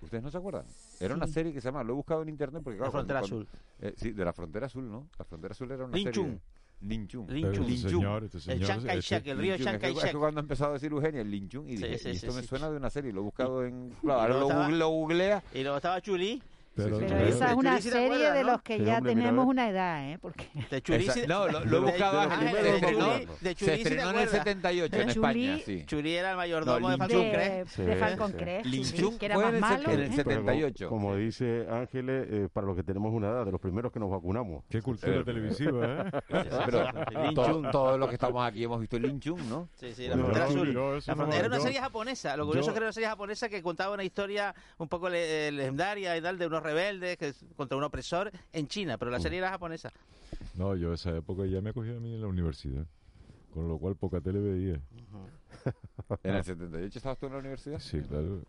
[0.00, 0.64] ¿Ustedes no se acuerdan?
[0.98, 1.16] Era sí.
[1.16, 2.78] una serie que se llama, lo he buscado en internet porque...
[2.78, 3.88] Claro, la Frontera cuando, cuando, Azul.
[3.88, 5.08] Eh, sí, de la Frontera Azul, ¿no?
[5.16, 6.40] La Frontera Azul era una serie...
[6.82, 7.28] Linchun.
[7.28, 7.28] Linchun.
[7.30, 11.20] Este este señor, el Chancay el río Chancay Es que cuando empezó a decir Eugenia,
[11.20, 13.24] el Linchun, y dije, sí, sí, y esto me suena de una serie, lo he
[13.24, 13.90] buscado en...
[14.00, 15.44] Claro, lo, lo, estaba, lo googlea.
[15.54, 16.42] Y luego estaba Chuli.
[16.74, 20.18] Pero, esa es una serie de los que ya hombre, tenemos una edad, ¿eh?
[20.18, 20.48] Porque...
[20.70, 22.26] De No, lo, lo buscaba.
[22.38, 25.84] De, de se estrenó en el 78 en España, sí.
[25.86, 27.64] Churi era el mayordomo no, de Falcon ¿eh?
[27.76, 29.18] eh, De, Falcon Crest, sí, sí.
[29.18, 29.90] que era más malo.
[29.90, 30.12] En el ¿eh?
[30.12, 30.88] 78.
[30.88, 34.00] Como, como dice Ángeles, eh, para los que tenemos una edad, de los primeros que
[34.00, 34.64] nos vacunamos.
[34.70, 36.10] Qué cultura televisiva, ¿eh?
[36.66, 39.68] pero todos los que estamos aquí hemos visto Lin Chun, ¿no?
[39.74, 40.70] Sí, sí, la frontera azul.
[41.32, 42.36] Era una serie japonesa.
[42.36, 46.16] Lo curioso es que era una serie japonesa que contaba una historia un poco legendaria
[46.16, 49.92] y tal, de unos rebeldes contra un opresor en China, pero la serie era japonesa.
[50.54, 52.86] No, yo esa época ya me cogió a mí en la universidad,
[53.52, 54.74] con lo cual poca tele veía.
[54.74, 56.18] Uh -huh.
[56.22, 57.78] ¿En el 78 estabas tú en la universidad?
[57.78, 58.42] Sí, claro.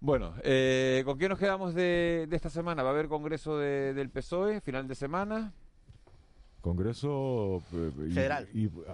[0.00, 2.82] Bueno, eh, ¿con qué nos quedamos de, esta semana?
[2.82, 5.52] ¿Va a haber congreso de, del PSOE, final de semana?
[6.62, 8.48] Congreso eh, federal.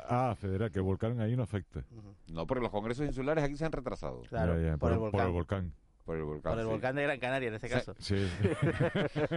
[0.08, 1.84] Ah, federal, que el volcán ahí no afecta.
[2.28, 4.22] No, porque los congresos insulares aquí se han retrasado.
[4.22, 4.76] Claro, ya.
[4.76, 5.72] Por el volcán.
[6.06, 6.52] Por el volcán.
[6.52, 7.92] Por el volcán de Gran Canaria, en este caso.
[7.98, 8.14] Sí.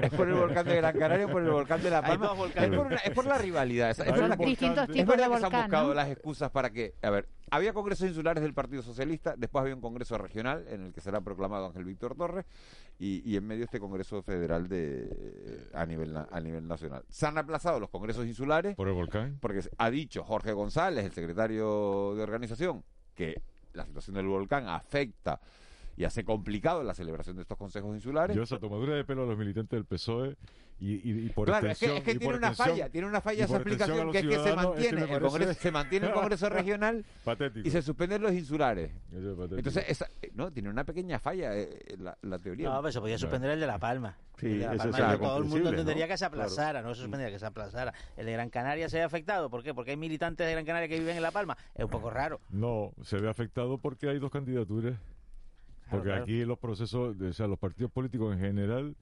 [0.01, 2.27] es por el volcán de Gran Canaria o por el volcán de La Palma.
[2.27, 3.89] Es por, es por, la rivalidad.
[3.89, 5.93] Es, es por la, distintos es tipos de que volcán, se han buscado ¿no?
[5.95, 6.93] las excusas para que.
[7.01, 10.93] A ver, había congresos insulares del Partido Socialista, después había un congreso regional en el
[10.93, 12.45] que será proclamado Ángel Víctor Torres
[12.99, 17.03] y, y en medio este congreso federal de a nivel a nivel nacional.
[17.09, 18.75] Se han aplazado los congresos insulares.
[18.75, 19.39] ¿Por el volcán?
[19.41, 22.83] Porque ha dicho Jorge González, el secretario de organización,
[23.15, 23.41] que
[23.73, 25.41] la situación del volcán afecta
[25.99, 28.33] y hace complicado la celebración de estos consejos insulares.
[28.33, 30.37] Yo esa tomadura de pelo a los militantes del PSOE
[30.79, 33.19] y, y, y por claro, extensión, es que, es que tiene una falla, tiene una
[33.19, 36.07] falla esa explicación los que es que se mantiene, es que el congreso, se mantiene
[36.07, 37.67] el Congreso regional Patético.
[37.67, 38.91] y se suspenden los insulares.
[39.11, 42.69] Eso es Entonces, esa, no, tiene una pequeña falla eh, la, la, teoría.
[42.69, 44.15] No, pero se podía suspender el de La Palma.
[44.37, 46.11] Sí, el de La Palma es todo el mundo entendería ¿no?
[46.11, 47.93] que se aplazara, no se suspendería que se aplazara.
[48.15, 49.73] El de Gran Canaria se ve afectado, ¿por qué?
[49.73, 51.57] Porque hay militantes de Gran Canaria que viven en La Palma.
[51.75, 52.39] Es un poco raro.
[52.51, 54.95] No, se ve afectado porque hay dos candidaturas.
[55.89, 56.23] Porque claro.
[56.23, 58.95] aquí los procesos, o sea, los partidos políticos en general.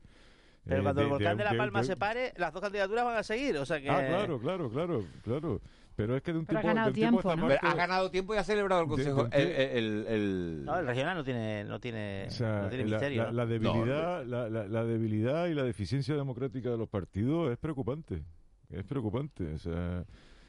[0.65, 3.05] Pero eh, cuando el volcán de, de- La Palma de- se pare, las dos candidaturas
[3.05, 3.57] van a seguir.
[3.57, 3.89] O sea que.
[3.89, 5.61] Ah, claro, claro, claro, claro.
[5.95, 7.69] Pero es que de un Pero ha tipo, ganado de un tipo tiempo, esta ¿no?
[7.71, 9.23] Ha ganado tiempo y ha celebrado el consejo.
[9.25, 12.83] de- el, el, el- No, el regional no tiene, no tiene, O sea, no tiene
[12.85, 13.23] la, misterio.
[13.23, 13.33] la- ¿no?
[13.33, 18.23] la debilidad, la, la- la debilidad y la deficiencia democrática de los partidos es preocupante.
[18.69, 19.53] Es preocupante.
[19.53, 20.03] O sea,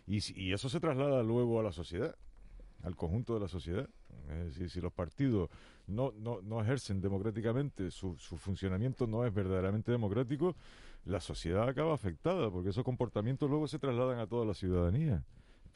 [0.07, 2.15] y eso se traslada luego a la sociedad,
[2.83, 3.89] al conjunto de la sociedad.
[4.31, 5.51] Es decir, si los partidos
[5.87, 10.55] no, no, no ejercen democráticamente, su, su funcionamiento no es verdaderamente democrático,
[11.05, 15.25] la sociedad acaba afectada, porque esos comportamientos luego se trasladan a toda la ciudadanía.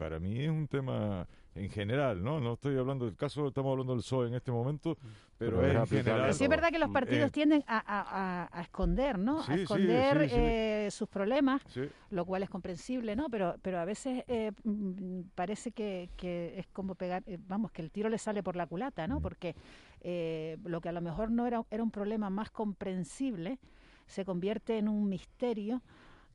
[0.03, 2.41] Para mí es un tema en general, ¿no?
[2.41, 4.99] No estoy hablando del caso, estamos hablando del PSOE en este momento,
[5.39, 6.21] pero, Pero es en general.
[6.23, 9.45] Pero sí es verdad que los partidos Eh, tienden a, a- a- a esconder, ¿no?
[9.45, 10.35] Sí, a esconder sí, sí.
[10.41, 11.83] eh, sus problemas, Sí.
[12.11, 13.29] lo cual es comprensible, ¿no?
[13.31, 17.83] Pero, pero a veces eh, mm, parece que, que es como pegar, eh, vamos, que
[17.83, 19.21] el tiro le sale por la culata, ¿no?
[19.21, 19.55] Porque
[20.01, 23.61] eh, lo que a lo mejor no era, era un problema más comprensible
[24.09, 25.81] se convierte en un misterio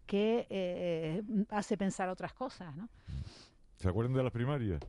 [0.06, 2.88] que eh, hace pensar otras cosas, ¿no?
[3.78, 4.80] ¿Se acuerdan de las primarias?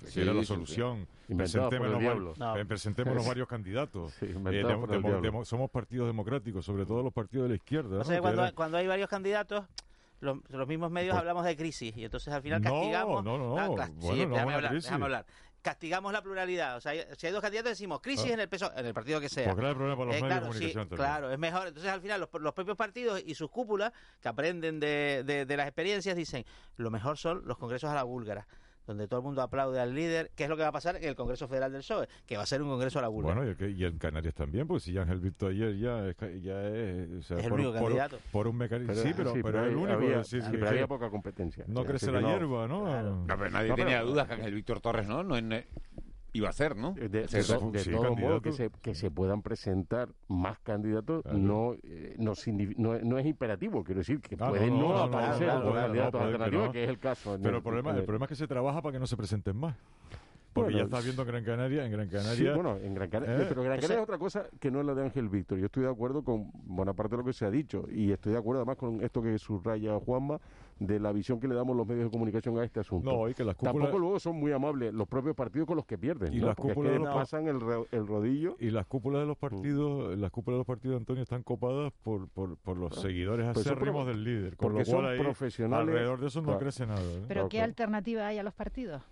[0.00, 0.54] Que Sí, era la sí, sí.
[0.54, 1.06] solución.
[1.28, 4.12] El Presentémonos, eh, presentémonos varios candidatos.
[4.14, 7.96] Sí, Eh, demo- demo- demo- somos partidos democráticos, sobre todo los partidos de la izquierda.
[7.96, 8.00] ¿no?
[8.00, 9.64] O sea, Que cuando, hay varios candidatos,
[10.20, 13.24] los, los mismos medios Pues- hablamos de crisis y entonces al final No, castigamos.
[13.24, 13.86] no, no, Ah, no.
[14.00, 14.84] sí, Bueno, hablar, crisis.
[14.84, 15.26] déjame hablar.
[15.62, 16.76] Castigamos la pluralidad.
[16.76, 18.34] O sea, hay- si hay dos candidatos decimos crisis Ah.
[18.34, 19.44] en el PSOE, en el partido que sea.
[19.44, 21.08] Pues grave problema para los Eh, medios claro, de sí, comunicación también.
[21.08, 21.66] claro, es mejor.
[21.68, 25.56] Entonces, al final, los, los propios partidos y sus cúpulas, que aprenden de, de- de
[25.56, 26.44] las experiencias, dicen,
[26.76, 28.46] lo mejor son los congresos a la búlgara,
[28.86, 30.30] donde todo el mundo aplaude al líder.
[30.34, 32.08] ¿Qué es lo que va a pasar en el Congreso Federal del PSOE?
[32.26, 33.36] Que va a ser un congreso a la búlgara.
[33.36, 36.16] Bueno, y, el que- y en Canarias también, pues si Ángel Víctor ayer ya es,
[36.16, 38.18] ca- ya es, o sea, Es el por, único por- candidato.
[38.32, 38.94] por un mecanismo.
[38.94, 39.92] Sí, pero, sí, pero pero es el único.
[39.92, 41.64] había- sí, sí, sí, que pero había poca competencia.
[41.68, 42.28] No crece la no.
[42.28, 43.02] hierba, ¿no?
[43.02, 45.56] No, pero nadie No, pero- tenía dudas que Ángel Víctor Torres no, no, no
[46.34, 46.92] iba a ser, ¿no?
[46.92, 48.42] De, de, Sí, to- de sí, todos modos, candidato.
[48.42, 51.38] que se, que se puedan presentar más candidatos Claro.
[51.38, 52.32] no, eh, no,
[52.78, 53.84] no, no es imperativo.
[53.84, 56.18] Quiero decir que Ah, pueden no, no, no, no, aparecer no, otros no, candidatos no,
[56.18, 56.72] puede que alternativos, no.
[56.72, 57.38] que es el caso.
[57.42, 59.76] Pero el problema, el problema es que se trabaja para que no se presenten más.
[60.54, 62.34] Porque Bueno, ya estás viendo en Gran Canaria, en Gran Canaria.
[62.34, 63.46] Sí, bueno, en Gran Canaria, ¿Eh?
[63.48, 65.58] pero Gran Canaria es otra cosa que no es la de Ángel Víctor.
[65.58, 68.32] Yo estoy de acuerdo con buena parte de lo que se ha dicho y estoy
[68.32, 70.38] de acuerdo además con esto que subraya Juanma
[70.78, 73.10] de la visión que le damos los medios de comunicación a este asunto.
[73.12, 75.86] No, y que las cúpulas- Tampoco luego son muy amables los propios partidos con los
[75.86, 76.46] que pierden, Y ¿no?
[76.46, 78.56] las Porque es cúpulas que de nos los- pasan el, ro- el rodillo.
[78.58, 82.28] Y las cúpulas de los partidos, las cúpulas de los partidos, Antonio, están copadas por,
[82.28, 84.56] por, por los seguidores Pues acérrimos del líder.
[84.56, 85.88] Con lo porque cual son ahí, profesionales.
[85.88, 86.60] alrededor de eso no Claro.
[86.60, 87.00] crece nada.
[87.00, 87.22] ¿eh?
[87.26, 87.70] Pero Claro, ¿qué claro.
[87.70, 89.02] alternativa hay a los partidos?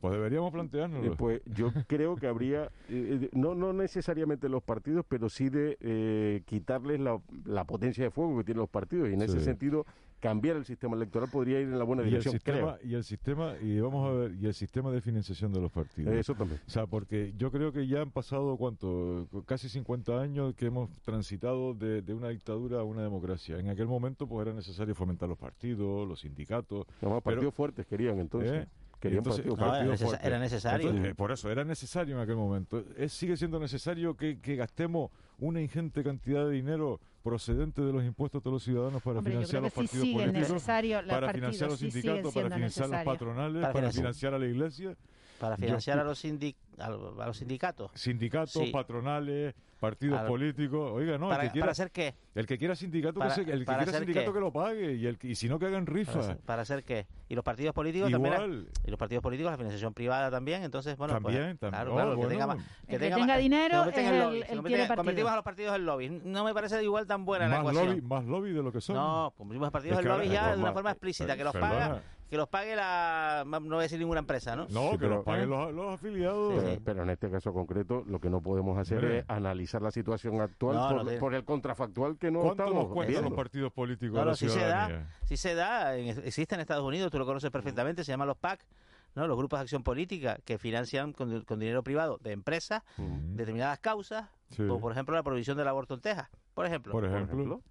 [0.00, 1.16] Pues deberíamos Eh, planteárnoslo.
[1.16, 5.78] pues yo creo que habría, eh, eh, no, no necesariamente los partidos, pero sí de
[5.80, 9.08] eh, quitarles la, la potencia de fuego que tienen los partidos.
[9.08, 9.86] Y en ese sentido,
[10.24, 12.32] cambiar el sistema electoral podría ir en la buena y el dirección,
[12.82, 16.14] y el sistema, y vamos a ver, y el sistema de financiación de los partidos.
[16.14, 16.62] Eso también.
[16.66, 19.28] O sea, porque yo creo que ya han pasado, ¿cuánto?
[19.44, 23.58] Casi 50 años que hemos transitado de, de una dictadura a una democracia.
[23.58, 26.86] En aquel momento, pues era necesario fomentar los partidos, los sindicatos.
[27.00, 28.64] Pero- partidos fuertes querían entonces.
[28.64, 28.68] ¿Eh?
[29.00, 30.02] Querían Entonces, partidos No, fuertes.
[30.02, 30.88] era, partido necesario.
[30.88, 32.82] Entonces, eh, por eso, era necesario en aquel momento.
[32.96, 36.98] Es, sigue siendo necesario que, que gastemos una ingente cantidad de dinero
[37.34, 40.62] procedente de los impuestos de los ciudadanos para Hombre, financiar los sí partidos sigue políticos,
[41.08, 44.46] para partidos financiar los sí sindicatos, para financiar las patronales, Para para, financiar- a la
[44.46, 44.96] iglesia.
[45.40, 46.24] Para Yo- financiar a los
[46.78, 46.90] a,
[47.26, 47.90] los sindicatos.
[47.94, 49.54] Sindicatos, patronales,
[49.84, 50.92] partidos políticos.
[50.92, 52.14] Oiga, no, para, el que quiera, hacer qué?
[52.34, 55.34] El que quiera sindicato, que, el que quiera sindicato que lo pague y, el, y
[55.34, 56.36] si no que hagan rifa.
[56.44, 57.06] ¿Para, hacer qué?
[57.28, 58.68] Y los partidos políticos también.
[58.84, 60.62] y los partidos políticos, la financiación privada también.
[60.62, 61.82] Entonces, bueno, pues, también, también.
[61.82, 62.56] Claro, claro, que tenga,
[62.88, 66.08] que tenga, dinero es el, el, Convertimos a los partidos en lobby.
[66.08, 67.86] No me parece igual tan buena la ecuación.
[67.88, 68.96] Lobby, más lobby de lo que son.
[68.96, 72.02] No, convertimos a partidos en lobby ya de una forma explícita, que los paga
[72.34, 74.66] que los pague la no voy a decir ninguna empresa, ¿no?
[74.68, 76.80] No, que los paguen los, afiliados.
[76.84, 81.16] Pero, en este caso concreto lo que no podemos hacer es analizar la situación actual
[81.20, 85.06] por, el contrafactual que no ¿Cuánto estamos nos los partidos políticos no, si se da,
[85.26, 88.66] si se da, existe en Estados Unidos, tú lo conoces perfectamente, se llaman los PAC,
[89.14, 89.28] ¿no?
[89.28, 94.80] los grupos de acción política que financian con, dinero privado de empresas determinadas causas, como
[94.80, 96.90] por ejemplo la provisión del aborto en Texas, por ejemplo.
[96.90, 97.28] Por ejemplo.
[97.28, 97.62] Por ejemplo,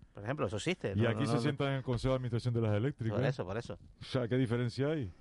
[0.46, 0.94] eso existe.
[0.96, 3.18] Y aquí se sientan en el Consejo de Administración de las Eléctricas.
[3.18, 3.78] Por eso, por eso.
[4.02, 5.12] O sea, ¿qué diferencia hay?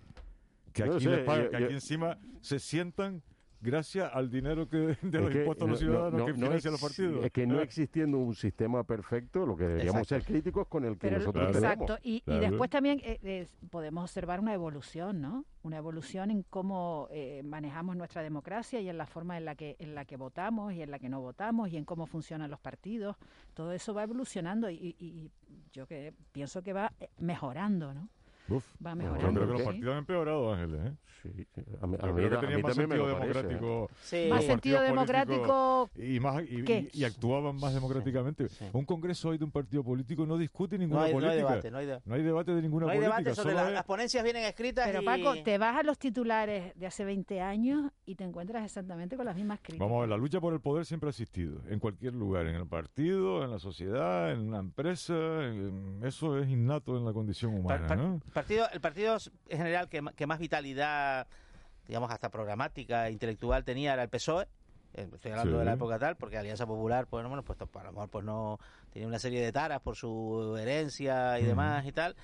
[0.72, 3.22] Que aquí, que aquí encima se sientan
[3.62, 7.24] gracias al dinero que de los impuestos a los ciudadanos que financian los partidos.
[7.24, 11.10] Es que no existiendo un sistema perfecto, lo que deberíamos ser críticos con el que
[11.10, 11.62] nosotros tenemos.
[11.62, 15.44] Exacto, y, después también eh, podemos observar una evolución, ¿no?
[15.62, 19.76] Una evolución en cómo eh, manejamos nuestra democracia y en la forma en la que
[19.78, 22.58] en la que votamos y en la que no votamos y en cómo funcionan los
[22.58, 23.16] partidos.
[23.54, 25.30] Todo eso va evolucionando y, y
[25.72, 28.08] yo que pienso que va eh, mejorando, ¿no?
[28.48, 29.28] Uf, va mejorando.
[29.28, 30.80] Yo creo que los partidos han empeorado, Ángeles.
[30.86, 30.96] ¿eh?
[31.22, 31.28] Sí,
[31.80, 33.90] a mí, a mí, que tenían más sentido democrático.
[34.02, 34.26] Sí.
[34.28, 35.90] Más sentido democrático.
[35.96, 38.48] Y, más, y, actuaban más democráticamente.
[38.72, 41.20] Un congreso hoy de un partido político no discute ninguna política.
[41.20, 43.08] No hay debate, no hay, no hay debate de ninguna política.
[43.08, 44.86] No hay debate sobre las ponencias vienen escritas.
[44.86, 49.16] Pero Paco, te vas a los titulares de hace 20 años y te encuentras exactamente
[49.16, 49.86] con las mismas críticas.
[49.86, 51.60] Vamos a ver, la lucha por el poder siempre ha existido.
[51.68, 55.14] En cualquier lugar, en el partido, en la sociedad, en una empresa.
[56.02, 57.94] eso es innato en la condición humana.
[57.94, 58.20] ¿no?
[58.32, 59.16] Partido, el partido
[59.48, 61.26] en general que, que más vitalidad,
[61.86, 64.48] digamos, hasta programática, intelectual tenía era el PSOE.
[64.94, 67.92] Eh, estoy hablando de la época tal, porque Alianza Popular, pues, bueno, pues a lo
[67.92, 68.58] mejor pues no
[68.92, 72.14] tenía una serie de taras por su herencia y demás y tal.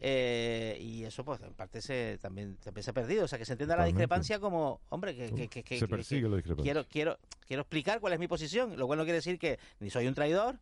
[0.00, 3.24] Eh, y eso pues en parte se también, se ha perdido.
[3.24, 6.36] O sea que se entienda la discrepancia como hombre que, que, que, se persigue la
[6.36, 6.72] discrepancia.
[6.72, 9.90] quiero quiero quiero explicar cuál es mi posición lo cual no quiere decir que ni
[9.90, 10.58] soy un traidor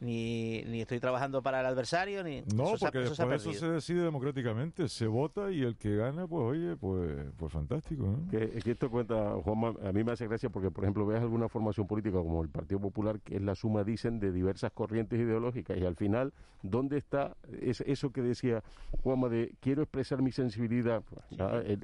[0.00, 2.42] ni, ni estoy trabajando para el adversario, ni...
[2.54, 6.26] No, porque eso después se eso se decide democráticamente, se vota y el que gana,
[6.26, 8.04] pues oye, pues, pues fantástico.
[8.04, 8.30] ¿no?
[8.30, 11.48] Que, que, esto cuenta, Juanma, a mí me hace gracia porque, por ejemplo, ves alguna
[11.48, 15.78] formación política como el Partido Popular, que es la suma, dicen, de diversas corrientes ideológicas,
[15.78, 16.32] y al final,
[16.62, 18.62] ¿dónde está es, eso que decía
[19.02, 21.22] Juanma de quiero expresar mi sensibilidad pues,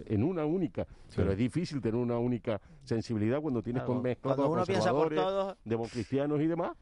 [0.06, 0.86] en, una única?
[1.14, 5.20] Pero es difícil tener una única sensibilidad cuando tienes con mezclados conservadores,
[5.64, 6.72] democristianos y demás.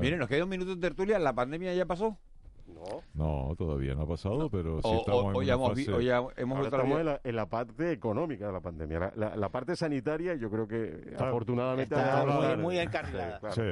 [0.00, 1.18] Miren, nos queda un minuto de tertulia.
[1.18, 2.18] ¿La pandemia ya pasó?
[2.66, 3.02] No.
[3.14, 6.04] No, todavía no ha pasado, pero sí estamos en hemos, fase...
[6.04, 9.12] ya hemos estamos en la, parte económica de la pandemia.
[9.16, 13.40] La, parte sanitaria, yo creo que afortunadamente está muy, muy encarrilada.
[13.52, 13.62] Sí,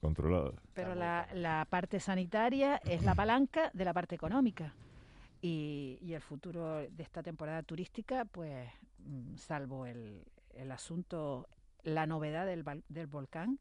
[0.00, 0.52] controlada.
[0.74, 4.72] Pero la, la parte sanitaria es la palanca de la parte económica.
[5.42, 8.68] Y, y el futuro de esta temporada turística, pues,
[8.98, 10.22] mm, salvo el,
[10.54, 11.48] el asunto,
[11.82, 13.58] la novedad del, del volcán,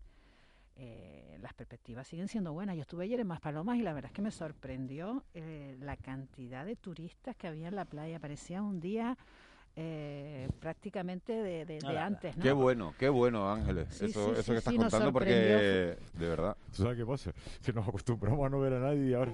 [0.82, 2.76] eh, las perspectivas siguen siendo buenas.
[2.78, 6.66] Yo estuve ayer en Maspalomas y la verdad es que me sorprendió eh, la cantidad
[6.66, 8.18] de turistas que había en la playa.
[8.18, 9.18] Parecía un día
[9.76, 12.34] eh, prácticamente de, antes.
[12.42, 14.02] Qué bueno, qué bueno, Ángeles.
[14.02, 16.56] eso eso que estás contando porque, de verdad.
[16.74, 17.34] ¿Tú sabes qué pasa?
[17.62, 19.34] Que nos acostumbramos a no ver a nadie y ahora...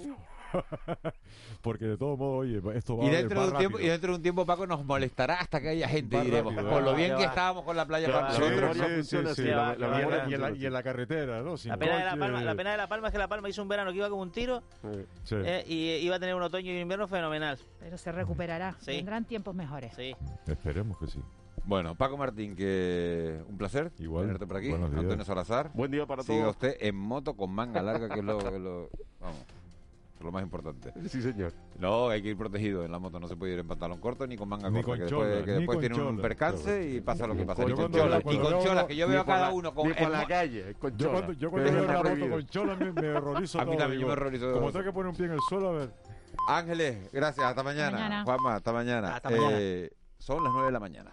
[1.61, 4.15] Porque de todo modo, oye, esto va y dentro, de un tiempo, y dentro de
[4.17, 6.53] un tiempo, Paco, nos molestará hasta que haya gente, diremos.
[6.53, 8.33] por lo bien que estábamos con la playa para
[10.55, 11.55] Y en la carretera, ¿no?
[11.65, 13.61] la, pena de la, Palma, la pena de La Palma es que La Palma hizo
[13.61, 14.61] un verano que iba como un tiro
[15.31, 17.57] eh, y iba a tener un otoño y un invierno fenomenal.
[17.79, 18.75] Pero se recuperará.
[18.85, 19.93] Vendrán tiempos mejores.
[19.95, 20.15] Sí.
[20.47, 21.21] Esperemos que sí.
[21.63, 24.25] Bueno, Paco Martín, que un placer Igual.
[24.25, 24.71] tenerte por aquí.
[24.71, 25.71] Antonio Salazar.
[25.73, 26.37] Buen día para todos.
[26.37, 28.89] Siga usted en moto con manga larga, que es lo, que lo
[29.19, 29.39] vamos
[30.19, 30.93] lo más importante.
[31.09, 31.53] Sí, señor.
[31.77, 34.25] No, hay que ir protegido en la moto, no se puede ir en pantalón corto
[34.27, 37.45] ni con manga corta, que después, que después tiene un percance y pasa lo que
[37.45, 37.63] pasa.
[37.63, 39.93] y con cholas, y con cholas, que yo veo a cada uno con...
[39.93, 43.09] con la calle, con Yo cuando, yo cuando veo una moto con cholas me, me
[43.09, 44.51] horrorizo A mí también, yo me horrorizo.
[44.53, 45.93] Como tengo que poner un pie en el suelo, a ver.
[46.47, 48.23] Ángeles, gracias, hasta mañana.
[48.23, 49.15] Juanma, hasta mañana.
[49.15, 49.57] Hasta mañana.
[49.59, 51.11] Eh, son las nueve de la mañana.